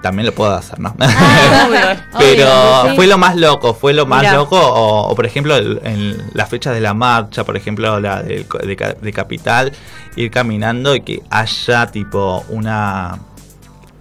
También 0.02 0.26
lo 0.26 0.32
puedo 0.32 0.54
hacer, 0.54 0.78
¿no? 0.78 0.94
Ah. 1.00 1.96
Pero 2.18 2.44
Obvio, 2.82 2.90
sí. 2.90 2.96
fue 2.96 3.06
lo 3.08 3.18
más 3.18 3.36
loco, 3.36 3.74
fue 3.74 3.92
lo 3.92 4.06
más 4.06 4.20
Mirá. 4.20 4.34
loco, 4.34 4.56
o, 4.58 5.08
o, 5.08 5.14
por 5.16 5.26
ejemplo 5.26 5.56
en 5.56 6.30
las 6.34 6.48
fechas 6.48 6.72
de 6.74 6.80
la 6.80 6.94
marcha, 6.94 7.44
por 7.44 7.56
ejemplo 7.56 7.98
la 7.98 8.22
de, 8.22 8.44
Ca- 8.76 8.94
de 9.00 9.12
Capital, 9.12 9.72
ir 10.16 10.30
caminando 10.30 10.94
y 10.94 11.00
que 11.00 11.20
haya 11.30 11.86
tipo 11.88 12.44
una 12.48 13.18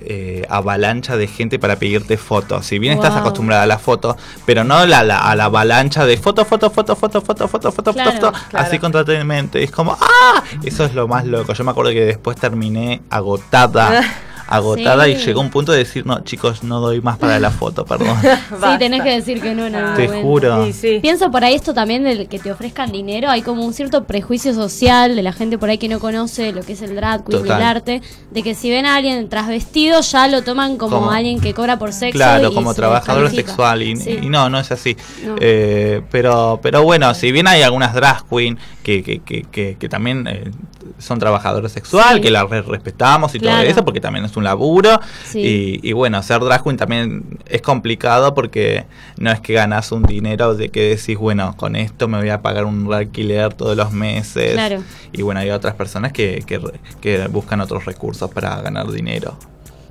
eh, 0.02 0.46
avalancha 0.50 1.18
de 1.18 1.26
gente 1.28 1.58
para 1.58 1.76
pedirte 1.78 2.16
fotos. 2.18 2.66
Si 2.68 2.78
bien 2.78 2.94
estás 2.94 3.16
acostumbrada 3.16 3.64
a 3.64 3.66
la 3.66 3.80
foto, 3.80 4.16
pero 4.46 4.64
no 4.64 4.86
la, 4.86 5.04
la- 5.04 5.20
a 5.20 5.36
la 5.36 5.46
avalancha 5.46 6.06
de 6.06 6.16
foto, 6.18 6.46
foto, 6.46 6.70
foto, 6.70 6.96
foto, 6.96 7.22
foto, 7.22 7.48
foto, 7.48 7.72
foto, 7.72 7.94
Claro, 7.94 8.12
foto, 8.12 8.32
claro. 8.52 8.68
así 8.68 8.78
constantemente. 8.78 9.64
Es 9.64 9.72
como, 9.72 9.98
¡ah! 10.00 10.44
Eso 10.64 10.86
es 10.86 10.94
lo 10.94 11.08
más 11.08 11.26
loco. 11.26 11.54
Yo 11.54 11.64
me 11.64 11.72
acuerdo 11.72 11.92
que 11.92 12.06
después 12.06 12.38
terminé 12.38 13.02
agotada. 13.10 14.02
Agotada 14.48 15.06
Sí. 15.06 15.12
y 15.12 15.16
llegó 15.18 15.42
un 15.42 15.50
punto 15.50 15.72
de 15.72 15.80
decir, 15.80 16.06
no, 16.06 16.20
chicos, 16.24 16.64
no 16.64 16.80
doy 16.80 17.02
más 17.02 17.18
para 17.18 17.40
la 17.40 17.52
foto, 17.52 17.86
perdón. 17.86 18.18
Sí, 18.22 18.78
tenés 18.80 19.02
que 19.04 19.10
decir 19.12 19.42
que 19.42 19.54
no 19.54 19.66
en 19.66 19.76
algún 19.76 19.96
Te 19.96 20.06
momento. 20.08 20.28
juro. 20.28 20.66
Sí, 20.66 20.74
sí. 20.74 21.00
Pienso 21.02 21.30
por 21.32 21.44
ahí 21.44 21.56
esto 21.56 21.74
también 21.74 22.04
del 22.04 22.28
que 22.28 22.40
te 22.40 22.52
ofrezcan 22.52 22.92
dinero, 22.92 23.30
hay 23.30 23.42
como 23.42 23.66
un 23.66 23.74
cierto 23.74 24.06
prejuicio 24.06 24.54
social 24.54 25.16
de 25.16 25.22
la 25.24 25.34
gente 25.34 25.58
por 25.58 25.70
ahí 25.70 25.78
que 25.78 25.90
no 25.90 26.00
conoce 26.00 26.52
lo 26.54 26.62
que 26.64 26.74
es 26.74 26.82
el 26.82 26.96
drag 26.96 27.26
queen 27.26 27.46
y 27.46 27.50
el 27.50 27.62
arte, 27.62 28.02
de 28.32 28.44
que 28.44 28.56
si 28.56 28.70
ven 28.70 28.86
a 28.86 28.96
alguien 28.96 29.28
trasvestido 29.30 30.02
ya 30.02 30.28
lo 30.28 30.44
toman 30.44 30.78
como, 30.78 30.98
Como- 31.00 31.12
alguien 31.12 31.40
que 31.42 31.54
cobra 31.54 31.78
por 31.78 31.94
sexo. 31.94 32.18
Claro, 32.18 32.50
y 32.52 32.54
como 32.54 32.72
se 32.72 32.78
trabajador 32.78 33.30
sexual 33.32 33.82
y, 33.82 33.96
Sí. 33.98 34.20
y 34.24 34.30
no, 34.30 34.50
no 34.50 34.60
es 34.60 34.72
así. 34.72 34.96
No. 35.26 35.36
Eh, 35.40 36.02
pero, 36.12 36.60
pero 36.62 36.84
bueno, 36.84 37.14
si 37.14 37.32
bien 37.32 37.48
hay 37.48 37.62
algunas 37.64 37.94
drag 37.94 38.24
queen 38.30 38.58
que, 38.84 39.04
que, 39.04 39.20
que, 39.20 39.42
que, 39.44 39.76
que 39.80 39.90
también 39.90 40.26
eh, 40.28 40.52
son 41.00 41.20
trabajadores 41.20 41.72
sexual, 41.72 42.16
Sí. 42.16 42.22
que 42.22 42.32
las 42.32 42.50
re- 42.50 42.62
respetamos 42.62 43.36
y 43.36 43.40
todo 43.40 43.58
eso, 43.60 43.84
porque 43.84 44.00
también 44.00 44.26
es 44.26 44.37
un 44.38 44.44
laburo. 44.44 45.00
Sí. 45.26 45.80
Y, 45.84 45.90
y 45.90 45.94
bueno, 45.94 46.22
ser 46.24 46.42
drag 46.42 46.64
queen 46.64 46.78
también 46.78 47.40
es 47.48 47.62
complicado 47.62 48.34
porque 48.34 48.86
no 49.18 49.32
es 49.32 49.40
que 49.40 49.54
ganas 49.54 49.92
un 49.92 50.04
dinero 50.04 50.56
de 50.56 50.70
que 50.70 50.96
decís, 50.96 51.18
bueno, 51.18 51.56
con 51.58 51.76
esto 51.76 52.08
me 52.08 52.18
voy 52.18 52.30
a 52.30 52.42
pagar 52.42 52.66
un 52.66 52.92
alquiler 52.94 53.54
todos 53.54 53.76
los 53.76 53.92
meses. 53.92 54.54
Claro. 54.54 54.84
Y 55.12 55.22
bueno, 55.22 55.40
hay 55.40 55.50
otras 55.50 55.76
personas 55.76 56.12
que, 56.12 56.44
que, 56.46 56.62
que 57.02 57.28
buscan 57.28 57.62
otros 57.62 57.86
recursos 57.86 58.30
para 58.32 58.62
ganar 58.62 58.92
dinero. 58.92 59.38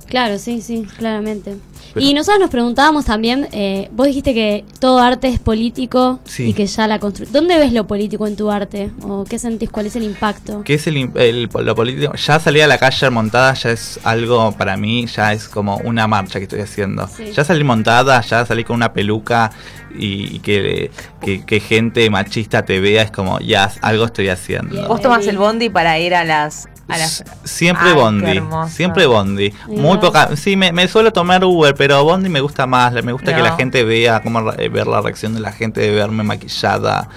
Claro, 0.07 0.37
sí, 0.37 0.61
sí, 0.61 0.85
claramente. 0.97 1.55
Pero- 1.93 2.05
y 2.05 2.13
nosotros 2.13 2.39
nos 2.41 2.49
preguntábamos 2.49 3.05
también, 3.05 3.47
eh, 3.51 3.89
vos 3.91 4.07
dijiste 4.07 4.33
que 4.33 4.65
todo 4.79 4.99
arte 4.99 5.27
es 5.29 5.39
político 5.39 6.19
Sí. 6.25 6.49
y 6.49 6.53
que 6.53 6.65
ya 6.67 6.85
la 6.87 6.99
constru 6.99 7.25
¿Dónde 7.31 7.57
ves 7.57 7.73
lo 7.73 7.87
político 7.87 8.27
en 8.27 8.35
tu 8.35 8.51
arte? 8.51 8.91
¿O 9.03 9.23
qué 9.23 9.39
sentís? 9.39 9.69
¿Cuál 9.69 9.87
es 9.87 9.95
el 9.95 10.03
impacto? 10.03 10.61
¿Qué 10.63 10.75
es 10.75 10.87
el, 10.87 11.09
el- 11.15 11.49
lo 11.53 11.75
político? 11.75 12.13
Ya 12.15 12.39
salir 12.39 12.63
a 12.63 12.67
la 12.67 12.77
calle 12.77 13.09
montada 13.09 13.53
ya 13.53 13.71
es 13.71 13.99
algo 14.03 14.51
para 14.53 14.77
mí, 14.77 15.05
ya 15.07 15.33
es 15.33 15.47
como 15.47 15.77
una 15.77 16.07
marcha 16.07 16.39
que 16.39 16.43
estoy 16.43 16.59
haciendo. 16.61 17.07
Sí. 17.07 17.31
Ya 17.33 17.43
salir 17.43 17.63
montada, 17.65 18.21
ya 18.21 18.45
salir 18.45 18.65
con 18.65 18.75
una 18.75 18.93
peluca 18.93 19.51
y, 19.97 20.35
y 20.35 20.39
que, 20.39 20.91
que, 21.21 21.45
que 21.45 21.59
gente 21.59 22.09
machista 22.09 22.63
te 22.63 22.79
vea 22.79 23.03
es 23.03 23.11
como, 23.11 23.39
ya, 23.39 23.71
algo 23.81 24.05
estoy 24.05 24.29
haciendo. 24.29 24.73
Bien. 24.75 24.87
Vos 24.87 25.01
tomás 25.01 25.25
el 25.27 25.37
bondi 25.37 25.69
para 25.69 25.97
ir 25.99 26.13
a 26.13 26.23
las. 26.23 26.67
A 26.89 26.97
Siempre 27.43 27.89
Ay, 27.89 27.93
Bondi, 27.95 28.41
siempre 28.69 29.05
Bondi. 29.07 29.53
Muy 29.67 29.97
poca, 29.97 30.35
sí, 30.37 30.55
me, 30.55 30.71
me 30.71 30.87
suelo 30.87 31.11
tomar 31.11 31.43
Uber, 31.43 31.75
pero 31.75 32.03
Bondi 32.03 32.29
me 32.29 32.39
gusta 32.41 32.65
más. 32.65 32.93
Me 33.03 33.11
gusta 33.11 33.35
que 33.35 33.41
la 33.41 33.55
gente 33.55 33.83
vea, 33.83 34.21
cómo 34.21 34.39
re- 34.41 34.69
ver 34.69 34.87
la 34.87 35.01
reacción 35.01 35.33
de 35.33 35.41
la 35.41 35.51
gente, 35.51 35.81
de 35.81 35.91
verme 35.91 36.23
maquillada. 36.23 37.09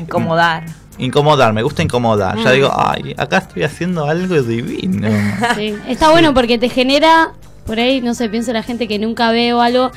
incomodar. 0.00 0.64
Incomodar, 0.96 1.52
me 1.52 1.62
gusta 1.62 1.82
incomodar. 1.82 2.36
Ya 2.38 2.50
Mm. 2.50 2.52
digo, 2.54 2.72
ay, 2.74 3.14
acá 3.18 3.38
estoy 3.38 3.62
haciendo 3.64 4.06
algo 4.06 4.40
divino. 4.42 5.08
Sí, 5.56 5.74
está 5.86 6.10
bueno 6.10 6.34
porque 6.34 6.58
te 6.58 6.68
genera, 6.68 7.32
por 7.66 7.78
ahí, 7.78 8.00
no 8.00 8.14
sé, 8.14 8.28
pienso 8.28 8.52
la 8.52 8.62
gente 8.62 8.88
que 8.88 8.98
nunca 8.98 9.30
ve 9.30 9.52
o 9.52 9.60
algo. 9.60 9.90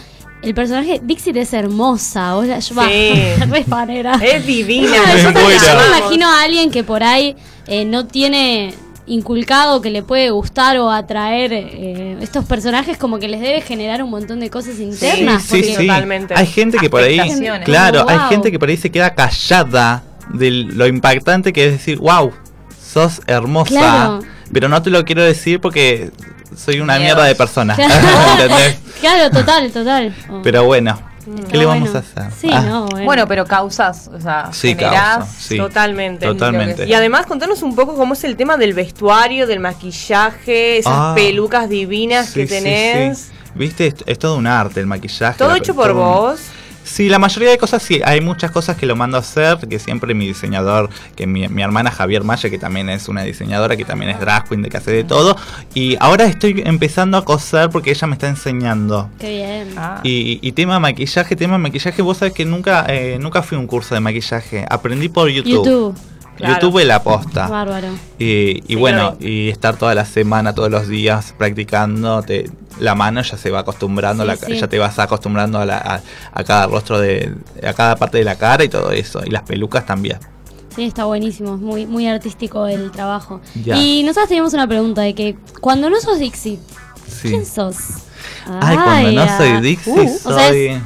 El 0.43 0.53
personaje 0.55 0.99
Dixit 1.03 1.35
es 1.37 1.53
hermosa, 1.53 2.35
o 2.35 2.43
sea, 2.43 2.59
yo 2.59 2.75
Sí. 2.83 3.13
Es 4.23 4.45
divina. 4.45 4.95
Yo 5.23 5.31
me 5.31 5.97
imagino 5.97 6.27
a 6.27 6.43
alguien 6.43 6.69
que 6.71 6.83
por 6.83 7.03
ahí 7.03 7.35
eh, 7.67 7.85
no 7.85 8.05
tiene 8.07 8.73
inculcado 9.11 9.81
que 9.81 9.89
le 9.89 10.03
puede 10.03 10.29
gustar 10.29 10.77
o 10.77 10.89
atraer 10.89 11.51
eh, 11.53 12.17
estos 12.21 12.45
personajes 12.45 12.97
como 12.97 13.19
que 13.19 13.27
les 13.27 13.41
debe 13.41 13.61
generar 13.61 14.01
un 14.03 14.09
montón 14.09 14.39
de 14.39 14.49
cosas 14.49 14.79
internas. 14.79 15.43
Sí, 15.43 15.49
porque- 15.61 15.75
sí. 15.75 15.87
Totalmente. 15.87 16.33
Hay 16.35 16.45
gente 16.47 16.77
que 16.77 16.89
por 16.89 17.03
ahí, 17.03 17.19
claro, 17.65 18.03
Wow. 18.03 18.09
hay 18.09 18.19
gente 18.29 18.51
que 18.51 18.57
por 18.59 18.69
ahí 18.69 18.77
se 18.77 18.89
queda 18.89 19.13
callada 19.13 20.03
de 20.33 20.49
lo 20.51 20.87
impactante 20.87 21.51
que 21.51 21.65
es 21.67 21.71
decir, 21.73 21.97
wow, 21.99 22.31
sos 22.81 23.21
hermosa. 23.27 23.69
Claro. 23.69 24.19
Pero 24.53 24.69
no 24.69 24.81
te 24.81 24.89
lo 24.89 25.03
quiero 25.03 25.23
decir 25.23 25.59
porque 25.59 26.11
soy 26.55 26.79
una 26.79 26.97
mierda 26.97 27.25
de 27.25 27.35
persona. 27.35 27.75
Claro, 29.01 29.31
total, 29.31 29.71
total. 29.71 30.15
Oh. 30.29 30.41
Pero 30.43 30.63
bueno, 30.65 30.99
¿qué 31.25 31.41
Está 31.41 31.57
le 31.57 31.65
vamos 31.65 31.91
bueno. 31.91 32.05
a 32.15 32.21
hacer? 32.21 32.33
Sí, 32.39 32.49
Ah, 32.51 32.61
no, 32.61 32.85
bueno. 32.87 33.05
Bueno, 33.05 33.27
pero 33.27 33.45
causas, 33.45 34.09
o 34.13 34.19
sea, 34.19 34.49
Sí, 34.51 34.69
generás- 34.75 35.17
causa, 35.19 35.31
sí. 35.39 35.57
Totalmente. 35.57 36.25
Totalmente. 36.25 36.85
Y 36.87 36.93
además 36.93 37.25
contanos 37.25 37.61
un 37.63 37.75
poco 37.75 37.95
cómo 37.95 38.13
es 38.13 38.23
el 38.23 38.35
tema 38.35 38.57
del 38.57 38.73
vestuario, 38.73 39.47
del 39.47 39.59
maquillaje, 39.59 40.77
esas 40.77 40.93
Ah, 40.95 41.13
pelucas 41.15 41.69
divinas 41.69 42.27
sí, 42.27 42.41
que 42.41 42.47
tenés. 42.47 43.17
sí. 43.17 43.31
Viste, 43.53 43.87
es, 43.87 43.95
es 44.05 44.17
todo 44.19 44.37
un 44.37 44.47
arte 44.47 44.79
el 44.79 44.87
maquillaje. 44.87 45.37
Todo 45.37 45.49
la- 45.49 45.57
hecho 45.57 45.75
por 45.75 45.87
todo 45.91 45.95
un- 45.97 46.03
vos. 46.07 46.39
Sí, 46.91 47.07
la 47.07 47.19
mayoría 47.19 47.51
de 47.51 47.57
cosas 47.57 47.81
sí. 47.81 48.01
Hay 48.03 48.19
muchas 48.19 48.51
cosas 48.51 48.75
que 48.75 48.85
lo 48.85 48.97
mando 48.97 49.15
a 49.15 49.21
hacer, 49.21 49.57
que 49.69 49.79
siempre 49.79 50.13
mi 50.13 50.27
diseñador, 50.27 50.89
que 51.15 51.25
mi, 51.25 51.47
mi 51.47 51.61
hermana 51.61 51.89
Javier 51.89 52.25
Maya, 52.25 52.49
que 52.49 52.57
también 52.57 52.89
es 52.89 53.07
una 53.07 53.23
diseñadora, 53.23 53.77
que 53.77 53.85
también 53.85 54.11
es 54.11 54.19
drag 54.19 54.49
queen, 54.49 54.61
de 54.61 54.67
que 54.67 54.75
hace 54.75 54.91
de 54.91 55.05
todo. 55.05 55.37
Y 55.73 55.95
ahora 56.01 56.25
estoy 56.25 56.61
empezando 56.65 57.17
a 57.17 57.23
coser 57.23 57.69
porque 57.69 57.91
ella 57.91 58.07
me 58.07 58.13
está 58.15 58.27
enseñando. 58.27 59.09
Qué 59.19 59.29
bien. 59.29 59.73
Ah. 59.77 60.01
Y, 60.03 60.39
y 60.41 60.51
tema 60.51 60.81
maquillaje, 60.81 61.37
tema 61.37 61.57
maquillaje, 61.57 62.01
vos 62.01 62.17
sabés 62.17 62.33
que 62.33 62.43
nunca, 62.43 62.85
eh, 62.89 63.17
nunca 63.21 63.41
fui 63.41 63.55
a 63.55 63.61
un 63.61 63.67
curso 63.67 63.95
de 63.95 64.01
maquillaje. 64.01 64.65
Aprendí 64.69 65.07
por 65.07 65.29
YouTube. 65.29 65.65
YouTube. 65.65 65.95
Claro. 66.35 66.55
YouTube 66.55 66.79
es 66.79 66.87
la 66.87 67.03
posta. 67.03 67.47
Bárbaro. 67.47 67.89
Y, 68.19 68.25
y 68.25 68.63
Sí, 68.67 68.75
bueno, 68.75 69.15
y 69.19 69.47
estar 69.47 69.77
toda 69.77 69.95
la 69.95 70.05
semana, 70.05 70.53
todos 70.53 70.69
los 70.69 70.89
días 70.89 71.35
practicando, 71.37 72.21
te, 72.23 72.49
la 72.79 72.95
mano 72.95 73.21
ya 73.21 73.37
se 73.37 73.49
va 73.51 73.59
acostumbrando, 73.59 74.23
Sí, 74.23 74.27
la- 74.27 74.35
sí. 74.37 74.59
ya 74.59 74.67
te 74.67 74.79
vas 74.79 74.97
acostumbrando 74.99 75.59
a, 75.59 75.65
la- 75.65 75.77
a- 75.77 76.01
a 76.33 76.43
cada 76.43 76.67
rostro 76.67 76.99
de, 76.99 77.33
a 77.65 77.73
cada 77.73 77.95
parte 77.95 78.17
de 78.17 78.23
la 78.23 78.35
cara 78.37 78.63
y 78.63 78.69
todo 78.69 78.91
eso, 78.91 79.21
y 79.25 79.29
las 79.29 79.43
pelucas 79.43 79.85
también. 79.85 80.17
Sí, 80.75 80.85
está 80.85 81.03
buenísimo, 81.05 81.55
es 81.55 81.61
muy, 81.61 81.85
muy 81.85 82.07
artístico 82.07 82.65
el 82.67 82.91
trabajo. 82.91 83.41
Ya. 83.63 83.75
Y 83.77 84.03
nosotros 84.03 84.29
teníamos 84.29 84.53
una 84.53 84.67
pregunta 84.67 85.01
de 85.01 85.13
que 85.13 85.35
cuando 85.59 85.89
no 85.89 85.99
sos 85.99 86.17
Dixie, 86.19 86.59
Sí. 87.07 87.27
¿quién 87.29 87.45
sos? 87.45 87.75
Ay, 88.47 88.77
cuando 88.77 89.11
no 89.11 89.21
ah. 89.23 89.37
soy 89.37 89.59
Dixie, 89.61 89.91
Uh, 89.93 90.05
o 90.29 90.33
sea, 90.33 90.47
soy... 90.47 90.67
es- 90.67 90.81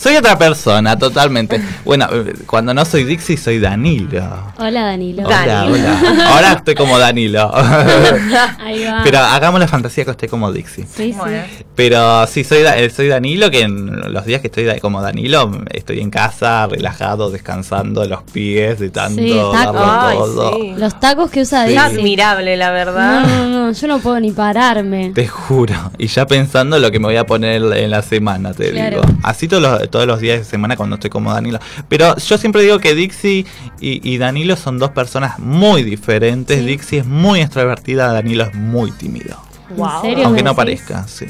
Soy 0.00 0.16
otra 0.16 0.38
persona, 0.38 0.98
totalmente. 0.98 1.60
Bueno, 1.84 2.06
eh, 2.10 2.32
cuando 2.46 2.72
no 2.72 2.86
soy 2.86 3.04
Dixie, 3.04 3.36
soy 3.36 3.58
Danilo. 3.58 4.22
Hola 4.58 4.84
Danilo. 4.86 5.24
Hola, 5.26 5.44
Danilo. 5.44 5.74
hola. 5.76 6.26
Ahora 6.30 6.52
estoy 6.52 6.74
como 6.74 6.98
Danilo. 6.98 7.50
Ahí 8.60 8.84
va. 8.84 9.00
Pero 9.04 9.18
hagamos 9.18 9.60
la 9.60 9.68
fantasía 9.68 10.06
que 10.06 10.12
esté 10.12 10.26
como 10.26 10.50
Dixie. 10.52 10.86
sí, 10.86 11.12
sí. 11.12 11.64
Pero 11.74 12.26
sí, 12.26 12.44
soy, 12.44 12.60
eh, 12.60 12.88
soy 12.88 13.08
Danilo, 13.08 13.50
que 13.50 13.60
en 13.60 14.12
los 14.12 14.24
días 14.24 14.40
que 14.40 14.46
estoy 14.46 14.80
como 14.80 15.02
Danilo, 15.02 15.50
estoy 15.70 16.00
en 16.00 16.08
casa, 16.10 16.66
relajado, 16.66 17.30
descansando 17.30 18.02
los 18.06 18.22
pies 18.22 18.78
de 18.78 18.88
tanto 18.88 19.20
Sí, 19.20 19.34
darlo 19.52 19.80
Ay, 19.84 20.16
todo. 20.16 20.54
sí. 20.56 20.74
Los 20.78 20.98
tacos 20.98 21.30
que 21.30 21.42
usa 21.42 21.66
Sí. 21.66 21.74
Es 21.74 21.82
Dixie. 21.84 21.98
admirable, 22.00 22.56
la 22.56 22.68
No, 22.68 22.72
verdad. 22.72 23.26
no, 23.26 23.46
no, 23.66 23.72
yo 23.72 23.86
no 23.86 23.98
puedo 23.98 24.18
ni 24.18 24.30
pararme. 24.30 25.10
Te 25.14 25.26
juro. 25.28 25.74
Y 25.98 26.06
ya 26.06 26.26
pensando 26.26 26.78
lo 26.78 26.90
que 26.90 26.98
me 26.98 27.04
voy 27.06 27.16
a 27.16 27.26
poner 27.26 27.62
en 27.76 27.90
la 27.90 28.00
semana, 28.00 28.54
te 28.54 28.70
Claro. 28.70 29.02
digo. 29.02 29.18
Así 29.22 29.46
todos 29.46 29.62
los, 29.62 29.89
todos 29.90 30.06
los 30.06 30.20
días 30.20 30.38
de 30.38 30.44
semana 30.44 30.76
cuando 30.76 30.94
estoy 30.94 31.10
como 31.10 31.32
Danilo. 31.32 31.58
Pero 31.88 32.16
yo 32.16 32.38
siempre 32.38 32.62
digo 32.62 32.78
que 32.78 32.94
Dixie 32.94 33.44
y, 33.80 34.08
y 34.10 34.18
Danilo 34.18 34.56
son 34.56 34.78
dos 34.78 34.90
personas 34.90 35.38
muy 35.38 35.82
diferentes. 35.82 36.58
Sí. 36.58 36.64
Dixie 36.64 36.98
es 37.00 37.06
muy 37.06 37.40
extrovertida, 37.40 38.12
Danilo 38.12 38.44
es 38.44 38.54
muy 38.54 38.90
tímido. 38.92 39.36
Wow. 39.76 39.88
¿En 39.96 40.00
serio? 40.02 40.24
Aunque 40.26 40.42
no 40.42 40.50
decís? 40.50 40.56
parezca, 40.56 41.06
sí. 41.08 41.26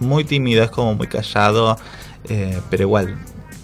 Muy 0.00 0.24
tímido, 0.24 0.64
es 0.64 0.70
como 0.70 0.94
muy 0.94 1.06
callado, 1.06 1.78
eh, 2.28 2.58
pero 2.70 2.82
igual 2.84 3.16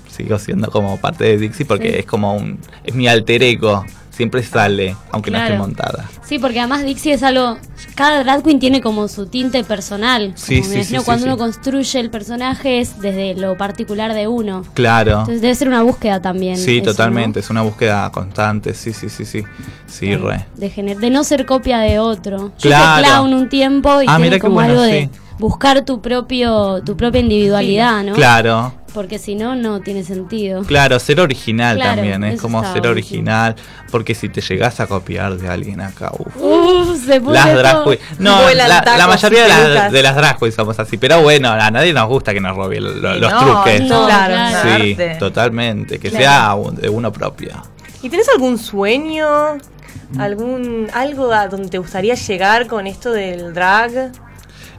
sigo 0.09 0.39
siendo 0.39 0.71
como 0.71 0.97
parte 0.99 1.25
de 1.25 1.39
Dixie 1.39 1.65
porque 1.67 1.91
Sí. 1.93 1.99
es 2.01 2.07
como 2.07 2.35
un... 2.35 2.59
es 2.85 2.95
mi 2.95 3.09
alter 3.09 3.43
ego, 3.43 3.85
siempre 4.21 4.43
sale, 4.43 4.95
aunque 5.13 5.31
no 5.31 5.39
esté 5.39 5.57
montada. 5.57 6.05
Sí, 6.23 6.39
porque 6.39 6.59
además 6.61 6.85
Dixie 6.85 7.15
es 7.15 7.23
algo. 7.23 7.57
Cada 7.95 8.23
drag 8.23 8.43
queen 8.43 8.59
tiene 8.59 8.83
como 8.83 9.09
su 9.09 9.25
tinte 9.27 9.65
personal. 9.65 10.33
Sí, 10.37 10.57
Como 10.57 10.65
sí, 10.65 10.69
me 10.71 10.75
imagino 10.81 11.01
sí, 11.01 11.05
cuando 11.07 11.25
uno 11.25 11.39
construye 11.39 11.99
el 12.01 12.11
personaje 12.11 12.81
es 12.81 13.01
desde 13.01 13.35
lo 13.35 13.57
particular 13.57 14.13
de 14.13 14.29
uno. 14.29 14.63
Claro. 14.75 15.13
Entonces 15.21 15.41
debe 15.41 15.55
ser 15.55 15.69
una 15.69 15.83
búsqueda 15.83 16.21
también. 16.21 16.59
Sí, 16.59 16.77
eso, 16.79 16.91
totalmente, 16.91 17.39
¿no? 17.41 17.45
es 17.45 17.49
una 17.51 17.63
búsqueda 17.63 18.11
constante, 18.13 18.75
sí, 18.75 18.93
sí, 18.93 19.09
sí, 19.09 19.25
sí. 19.25 19.43
Sí, 19.87 20.15
re. 20.17 20.45
De, 20.57 20.69
de 20.69 21.11
no 21.11 21.25
ser 21.25 21.47
copia 21.47 21.79
de 21.79 21.99
otro. 21.99 22.53
Yo 22.59 22.69
Claro. 22.69 23.03
clown 23.03 23.33
un 23.33 23.49
tiempo 23.49 24.03
y 24.03 24.07
Ah, 24.07 24.19
tiene 24.19 24.39
como 24.39 24.57
bueno, 24.57 24.73
algo 24.73 24.83
de 24.83 25.09
buscar 25.39 25.87
tu 25.87 26.03
propio 26.03 26.83
tu 26.85 26.95
propia 26.99 27.21
individualidad, 27.23 28.05
¿no? 28.05 28.13
Claro, 28.13 28.75
Porque 28.93 29.19
si 29.21 29.37
no, 29.37 29.55
no 29.55 29.81
tiene 29.81 30.03
sentido. 30.03 30.65
claro, 30.65 30.99
ser 30.99 31.21
original 31.21 31.77
Claro, 31.77 31.95
también, 31.97 32.25
es 32.25 32.41
como 32.41 32.61
ser 32.61 32.81
buenísimo. 32.83 32.91
original, 32.91 33.55
porque 33.91 34.15
si 34.17 34.29
te 34.29 34.41
llegas 34.41 34.81
a 34.81 34.87
copiar 34.89 35.37
de 35.37 35.49
alguien 35.49 35.81
acá, 35.81 36.11
uff. 36.19 36.37
Uf, 36.37 37.05
se 37.07 37.21
pone 37.21 37.35
Las 37.35 37.55
drag. 37.55 37.99
No, 38.19 38.51
la, 38.53 39.07
mayoría 39.07 39.43
de 39.45 39.75
las, 39.75 39.93
de 39.93 40.03
las 40.03 40.17
drag 40.17 40.39
queens 40.39 40.55
somos 40.57 40.79
así. 40.81 40.97
Pero 40.97 41.23
bueno, 41.23 41.51
a 41.51 41.71
nadie 41.71 41.93
nos 41.93 42.09
gusta 42.09 42.33
que 42.35 42.41
nos 42.41 42.57
roben 42.57 42.83
lo- 43.03 43.15
los 43.17 43.33
No, 43.33 43.39
truques. 43.63 43.83
no, 43.83 44.07
Claro, 44.07 44.35
claro. 44.35 44.85
Sí, 44.85 44.97
totalmente. 45.21 45.99
Que 46.01 46.11
Claro. 46.11 46.25
sea 46.25 46.55
un- 46.55 46.75
de 46.77 46.89
uno 46.89 47.13
propio. 47.13 47.63
¿Y 48.03 48.09
tenés 48.11 48.29
algún 48.29 48.59
sueño? 48.59 49.27
¿Algún 50.19 50.89
algo 50.93 51.33
a 51.33 51.47
donde 51.47 51.69
te 51.69 51.79
gustaría 51.79 52.15
llegar 52.17 52.67
con 52.67 52.89
esto 52.89 53.13
del 53.13 53.55
drag? 53.55 54.11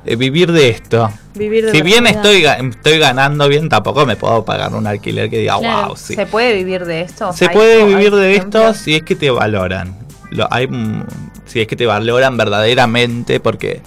Eh, 0.05 0.15
vivir 0.15 0.51
de 0.51 0.69
esto. 0.69 1.11
Vivir 1.35 1.65
de 1.65 1.71
Si 1.71 1.81
bien 1.81 2.07
estoy, 2.07 2.45
estoy 2.45 2.97
ganando 2.99 3.47
bien, 3.47 3.69
tampoco 3.69 4.05
me 4.05 4.15
puedo 4.15 4.43
pagar 4.43 4.73
un 4.73 4.85
alquiler 4.87 5.29
que 5.29 5.37
diga, 5.39 5.57
Claro. 5.59 5.87
wow, 5.89 5.97
sí. 5.97 6.15
¿Se 6.15 6.25
puede 6.25 6.53
vivir 6.55 6.85
de 6.85 7.01
esto? 7.01 7.31
Se 7.33 7.45
¿Hay- 7.47 7.53
puede 7.55 7.83
hay 7.83 7.87
vivir 7.87 8.13
de 8.15 8.35
esto 8.35 8.73
si 8.73 8.95
es 8.95 9.03
que 9.03 9.15
te 9.15 9.29
valoran. 9.29 9.95
Lo, 10.31 10.47
hay, 10.51 10.67
mm, 10.67 11.03
si 11.45 11.61
es 11.61 11.67
que 11.67 11.75
te 11.75 11.85
valoran 11.85 12.35
verdaderamente, 12.37 13.39
porque 13.39 13.81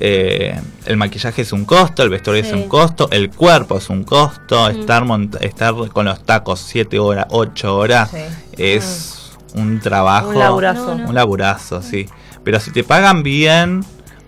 eh, 0.00 0.56
el 0.86 0.96
maquillaje 0.96 1.42
es 1.42 1.52
un 1.52 1.64
costo, 1.64 2.04
el 2.04 2.08
vestuario 2.10 2.42
es 2.44 2.52
un 2.52 2.68
costo, 2.68 3.08
el 3.10 3.30
cuerpo 3.30 3.78
es 3.78 3.90
un 3.90 4.04
costo, 4.04 4.68
Mm. 4.72 4.80
estar, 4.80 5.04
estar 5.40 5.74
con 5.92 6.04
los 6.06 6.22
tacos 6.24 6.60
7 6.60 7.00
horas, 7.00 7.26
8 7.30 7.76
horas 7.76 8.10
Sí. 8.12 8.18
es 8.56 9.32
un 9.54 9.80
trabajo. 9.80 10.28
Un 10.28 10.38
laburazo. 10.38 10.94
No, 10.94 10.98
no. 11.02 11.08
Un 11.08 11.14
laburazo, 11.16 11.82
sí. 11.82 12.06
Pero 12.44 12.60
si 12.60 12.70
te 12.70 12.84
pagan 12.84 13.24
bien, 13.24 13.84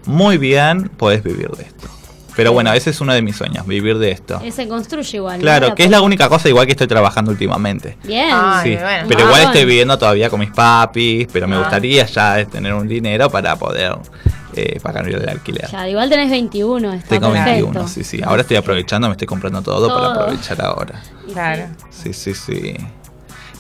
muy 0.07 0.39
bien, 0.39 0.89
podés 0.97 1.23
vivir 1.23 1.51
de 1.51 1.65
esto. 1.65 1.89
Pero 2.37 2.53
bueno, 2.53 2.73
ese 2.73 2.91
es 2.91 3.01
uno 3.01 3.13
de 3.13 3.21
mis 3.23 3.37
sueños, 3.37 3.67
vivir 3.67 3.99
de 3.99 4.13
esto. 4.13 4.41
Se 4.53 4.67
construye 4.69 5.17
igual. 5.19 5.41
Claro, 5.41 5.69
La 5.69 5.75
que 5.75 5.85
es 5.85 5.91
la 5.91 6.01
única 6.01 6.29
cosa 6.29 6.49
igual 6.49 6.65
que 6.65 6.73
estoy 6.73 6.87
trabajando 6.87 7.33
últimamente. 7.33 7.99
Bien. 8.05 8.31
Ay, 8.33 8.71
Sí, 8.71 8.79
bueno. 8.81 9.05
pero 9.09 9.21
igual 9.25 9.43
estoy 9.43 9.65
viviendo 9.65 9.99
todavía 9.99 10.31
con 10.31 10.41
mis 10.41 10.51
papis, 10.51 11.27
pero 11.33 11.47
me 11.49 11.57
Ah. 11.57 11.61
gustaría 11.61 12.07
ya 12.07 12.45
tener 12.47 12.73
un 12.73 12.87
dinero 12.89 13.29
para 13.31 13.57
poder 13.57 13.95
eh, 14.57 14.81
pagar 14.83 15.07
el 15.09 15.29
alquiler. 15.29 15.69
Ya, 15.71 15.89
igual 15.89 16.09
tenés 16.09 16.31
21, 16.31 16.93
está 16.95 17.09
Tengo 17.09 17.31
perfecto. 17.33 17.51
21, 17.67 17.89
sí, 17.89 18.03
sí. 18.05 18.21
Ahora 18.25 18.43
estoy 18.43 18.57
aprovechando, 18.57 19.07
me 19.09 19.13
estoy 19.13 19.27
comprando 19.29 19.63
todo, 19.63 19.89
para 19.95 20.13
aprovechar 20.13 20.61
ahora. 20.65 21.01
Y 21.29 21.33
Claro. 21.33 21.67
Sí, 21.91 22.13
sí, 22.13 22.35
sí. 22.35 22.75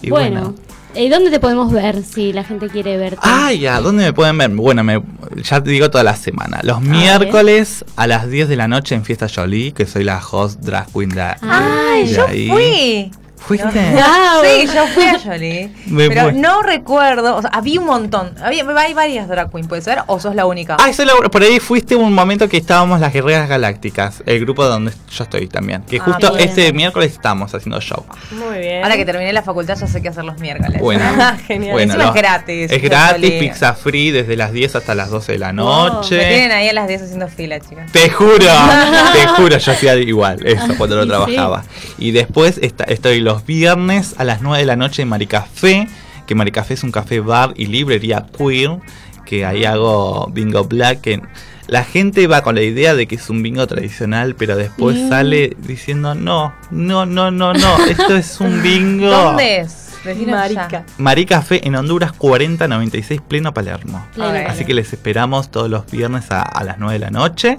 Y 0.02 0.10
bueno, 0.10 0.40
bueno. 0.40 0.54
¿Y 0.94 1.08
dónde 1.08 1.30
te 1.30 1.40
podemos 1.40 1.72
ver 1.72 2.02
si 2.02 2.32
la 2.32 2.44
gente 2.44 2.68
quiere 2.68 2.96
verte? 2.96 3.18
Ay, 3.22 3.66
¿a 3.66 3.80
dónde 3.80 4.04
me 4.04 4.12
pueden 4.12 4.38
ver? 4.38 4.50
Bueno, 4.50 4.82
me, 4.84 5.02
ya 5.42 5.62
te 5.62 5.70
digo 5.70 5.90
toda 5.90 6.04
la 6.04 6.16
semana. 6.16 6.60
Los 6.62 6.80
miércoles 6.80 7.84
a 7.96 8.06
las 8.06 8.28
10 8.28 8.48
de 8.48 8.56
la 8.56 8.68
noche 8.68 8.94
en 8.94 9.04
Fiesta 9.04 9.26
Jolie, 9.32 9.72
que 9.72 9.86
soy 9.86 10.04
la 10.04 10.20
host 10.24 10.60
drag 10.60 10.86
queen 10.92 11.10
de, 11.10 11.22
Ay, 11.40 12.06
de 12.06 12.12
yo 12.14 12.26
ahí. 12.26 12.48
fui. 12.48 13.10
¿Fuiste? 13.40 13.66
Wow. 13.66 14.00
Sí, 14.42 14.66
yo 14.72 14.86
fui 14.88 15.04
a 15.04 15.18
Jolie. 15.18 15.70
Me 15.86 16.08
pero 16.08 16.22
fue. 16.24 16.32
no 16.34 16.62
recuerdo. 16.62 17.36
O 17.36 17.40
sea, 17.42 17.50
había 17.52 17.80
un 17.80 17.86
montón. 17.86 18.34
Había, 18.42 18.64
hay 18.76 18.94
varias 18.94 19.28
drag 19.28 19.50
queen, 19.50 19.66
¿puede 19.66 19.82
ser? 19.82 19.98
¿O 20.06 20.18
sos 20.20 20.34
la 20.34 20.46
única? 20.46 20.76
Ah, 20.80 20.88
eso 20.88 21.04
lo- 21.04 21.30
por 21.30 21.42
ahí 21.42 21.58
fuiste 21.60 21.94
un 21.96 22.12
momento 22.14 22.48
que 22.48 22.56
estábamos 22.56 23.00
las 23.00 23.12
Guerreras 23.12 23.48
Galácticas, 23.48 24.22
el 24.26 24.40
grupo 24.40 24.64
donde 24.64 24.92
yo 25.10 25.24
estoy 25.24 25.46
también. 25.48 25.82
Que 25.82 25.98
Ah, 25.98 26.02
justo 26.04 26.36
este 26.38 26.72
miércoles 26.72 27.12
estamos 27.12 27.54
haciendo 27.54 27.80
show. 27.80 28.04
Muy 28.32 28.58
bien. 28.58 28.82
Ahora 28.82 28.96
que 28.96 29.04
terminé 29.04 29.32
la 29.32 29.42
facultad, 29.42 29.76
ya 29.78 29.86
sé 29.86 30.00
qué 30.00 30.08
hacer 30.08 30.24
los 30.24 30.38
miércoles. 30.38 30.80
Bueno, 30.80 31.02
Genial. 31.46 31.72
bueno, 31.72 31.96
lo- 31.96 32.04
es 32.08 32.14
gratis. 32.14 32.70
Es 32.72 32.82
gratis, 32.82 33.14
Jolie. 33.28 33.38
pizza 33.40 33.74
free 33.74 34.10
desde 34.10 34.36
las 34.36 34.52
10 34.52 34.76
hasta 34.76 34.94
las 34.94 35.10
12 35.10 35.32
de 35.32 35.38
la 35.38 35.48
Me 35.48 35.54
noche. 35.54 36.18
tienen 36.18 36.52
ahí 36.52 36.68
a 36.68 36.72
las 36.72 36.88
10 36.88 37.02
haciendo 37.02 37.28
fila, 37.28 37.60
chicas. 37.60 37.90
Te 37.92 38.08
juro, 38.10 38.36
te 39.12 39.26
juro, 39.36 39.58
yo 39.58 39.72
hacía 39.72 39.94
igual 39.96 40.44
eso 40.46 40.66
cuando 40.78 40.96
lo 40.96 41.02
sí. 41.02 41.08
trabajaba. 41.08 41.64
Y 41.98 42.12
después 42.12 42.58
está- 42.62 42.84
estoy 42.84 43.20
los 43.30 43.46
viernes 43.46 44.14
a 44.18 44.24
las 44.24 44.42
9 44.42 44.58
de 44.58 44.66
la 44.66 44.76
noche 44.76 45.02
en 45.02 45.08
Maricafé, 45.08 45.86
que 46.26 46.34
Maricafé 46.34 46.74
es 46.74 46.82
un 46.84 46.90
café 46.92 47.20
bar 47.20 47.52
y 47.56 47.66
librería 47.66 48.26
queer, 48.36 48.78
que 49.24 49.46
ahí 49.46 49.64
hago 49.64 50.28
bingo 50.32 50.64
black, 50.64 51.00
que 51.00 51.22
la 51.68 51.84
gente 51.84 52.26
va 52.26 52.42
con 52.42 52.56
la 52.56 52.62
idea 52.62 52.94
de 52.96 53.06
que 53.06 53.14
es 53.14 53.30
un 53.30 53.42
bingo 53.44 53.64
tradicional, 53.68 54.34
pero 54.34 54.56
después 54.56 54.96
Mm. 54.96 55.08
sale 55.08 55.56
diciendo, 55.60 56.14
no, 56.16 56.52
no, 56.72 57.06
no, 57.06 57.30
no, 57.30 57.52
no, 57.54 57.76
esto 57.86 58.16
es 58.16 58.40
un 58.40 58.60
bingo. 58.64 59.08
¿Dónde 59.08 59.60
es? 59.60 59.86
Marica. 60.26 60.68
ya. 60.68 60.84
Maricafé 60.98 61.66
en 61.66 61.76
Honduras 61.76 62.12
4096 62.12 63.20
pleno 63.20 63.52
Palermo. 63.54 64.04
Pleno. 64.14 64.48
Así 64.48 64.64
que 64.64 64.72
les 64.74 64.92
esperamos 64.92 65.50
todos 65.50 65.68
los 65.70 65.88
viernes 65.90 66.30
a, 66.30 66.40
a 66.42 66.64
las 66.64 66.78
9 66.78 66.94
de 66.94 66.98
la 66.98 67.10
noche. 67.10 67.58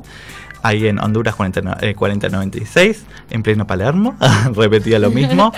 Ahí 0.63 0.85
en 0.87 0.99
Honduras 0.99 1.35
40, 1.35 1.61
no- 1.61 1.75
eh, 1.81 1.95
4096, 1.95 3.03
en 3.31 3.43
pleno 3.43 3.65
Palermo. 3.65 4.15
Repetía 4.55 4.99
lo 4.99 5.09
mismo. 5.09 5.51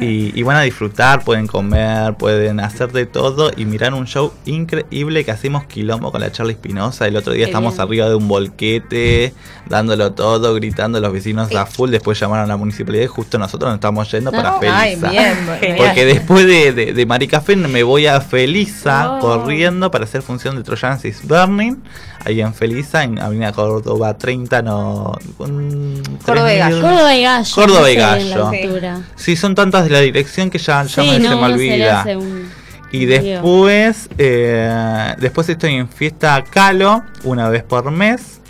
y, 0.00 0.38
y 0.38 0.42
van 0.42 0.56
a 0.56 0.62
disfrutar, 0.62 1.24
pueden 1.24 1.46
comer, 1.46 2.14
pueden 2.14 2.60
hacer 2.60 2.92
de 2.92 3.06
todo 3.06 3.50
y 3.56 3.64
mirar 3.64 3.94
un 3.94 4.06
show 4.06 4.32
increíble 4.44 5.24
que 5.24 5.30
hacemos 5.30 5.64
quilombo 5.64 6.12
con 6.12 6.20
la 6.20 6.30
Charlie 6.32 6.52
Espinosa. 6.52 7.06
El 7.06 7.16
otro 7.16 7.32
día 7.32 7.46
Qué 7.46 7.50
estamos 7.50 7.74
bien. 7.74 7.82
arriba 7.82 8.08
de 8.08 8.14
un 8.14 8.28
volquete, 8.28 9.32
dándolo 9.68 10.12
todo, 10.12 10.54
gritando 10.54 11.00
los 11.00 11.12
vecinos 11.12 11.54
a 11.54 11.66
full. 11.66 11.90
Después 11.90 12.18
llamaron 12.20 12.44
a 12.44 12.48
la 12.48 12.56
municipalidad 12.56 13.04
y 13.04 13.08
justo 13.08 13.38
nosotros 13.38 13.68
nos 13.70 13.76
estamos 13.76 14.10
yendo 14.10 14.30
para 14.32 14.58
Ay, 14.60 14.96
Felisa. 14.96 15.10
bien. 15.10 15.34
Genial. 15.60 15.76
Porque 15.86 16.04
después 16.04 16.46
de, 16.46 16.72
de, 16.72 16.92
de 16.92 17.06
Maricafé 17.06 17.56
me 17.56 17.82
voy 17.82 18.06
a 18.06 18.20
Felisa 18.20 19.12
Oh. 19.12 19.18
corriendo 19.20 19.90
para 19.90 20.04
hacer 20.04 20.22
función 20.22 20.56
de 20.56 20.62
Trojans 20.62 21.04
is 21.04 21.26
Burning. 21.26 21.76
Ahí 22.24 22.40
en 22.40 22.54
Felisa, 22.54 23.02
en 23.02 23.18
Avenida 23.20 23.52
Córdoba 23.52 24.16
30, 24.16 24.41
no. 24.62 25.12
un- 25.38 26.02
Córdoba 26.24 26.52
y 26.52 26.58
3000. 26.58 26.58
Gallo. 26.58 26.80
Córdoba 26.82 27.14
y 27.14 27.22
Gallo. 27.22 27.54
Córdoba 27.54 27.90
y 27.90 27.94
Gallo. 27.96 29.02
Sí, 29.16 29.36
son 29.36 29.54
tantas 29.54 29.84
de 29.84 29.90
la 29.90 30.00
dirección 30.00 30.50
que 30.50 30.58
ya, 30.58 30.82
ya 30.84 31.02
Sí, 31.02 31.08
me, 31.10 31.18
no, 31.18 31.28
se 31.30 31.36
me 31.36 31.46
se 31.48 31.52
olvida. 31.54 32.00
hace 32.00 32.16
un 32.16 32.50
Y 32.90 33.06
después, 33.06 34.08
eh, 34.18 35.14
después 35.18 35.48
estoy 35.48 35.74
en 35.74 35.88
Fiesta 35.88 36.42
Calo, 36.48 37.02
una 37.24 37.48
vez 37.48 37.62
por 37.62 37.90
mes, 37.90 38.40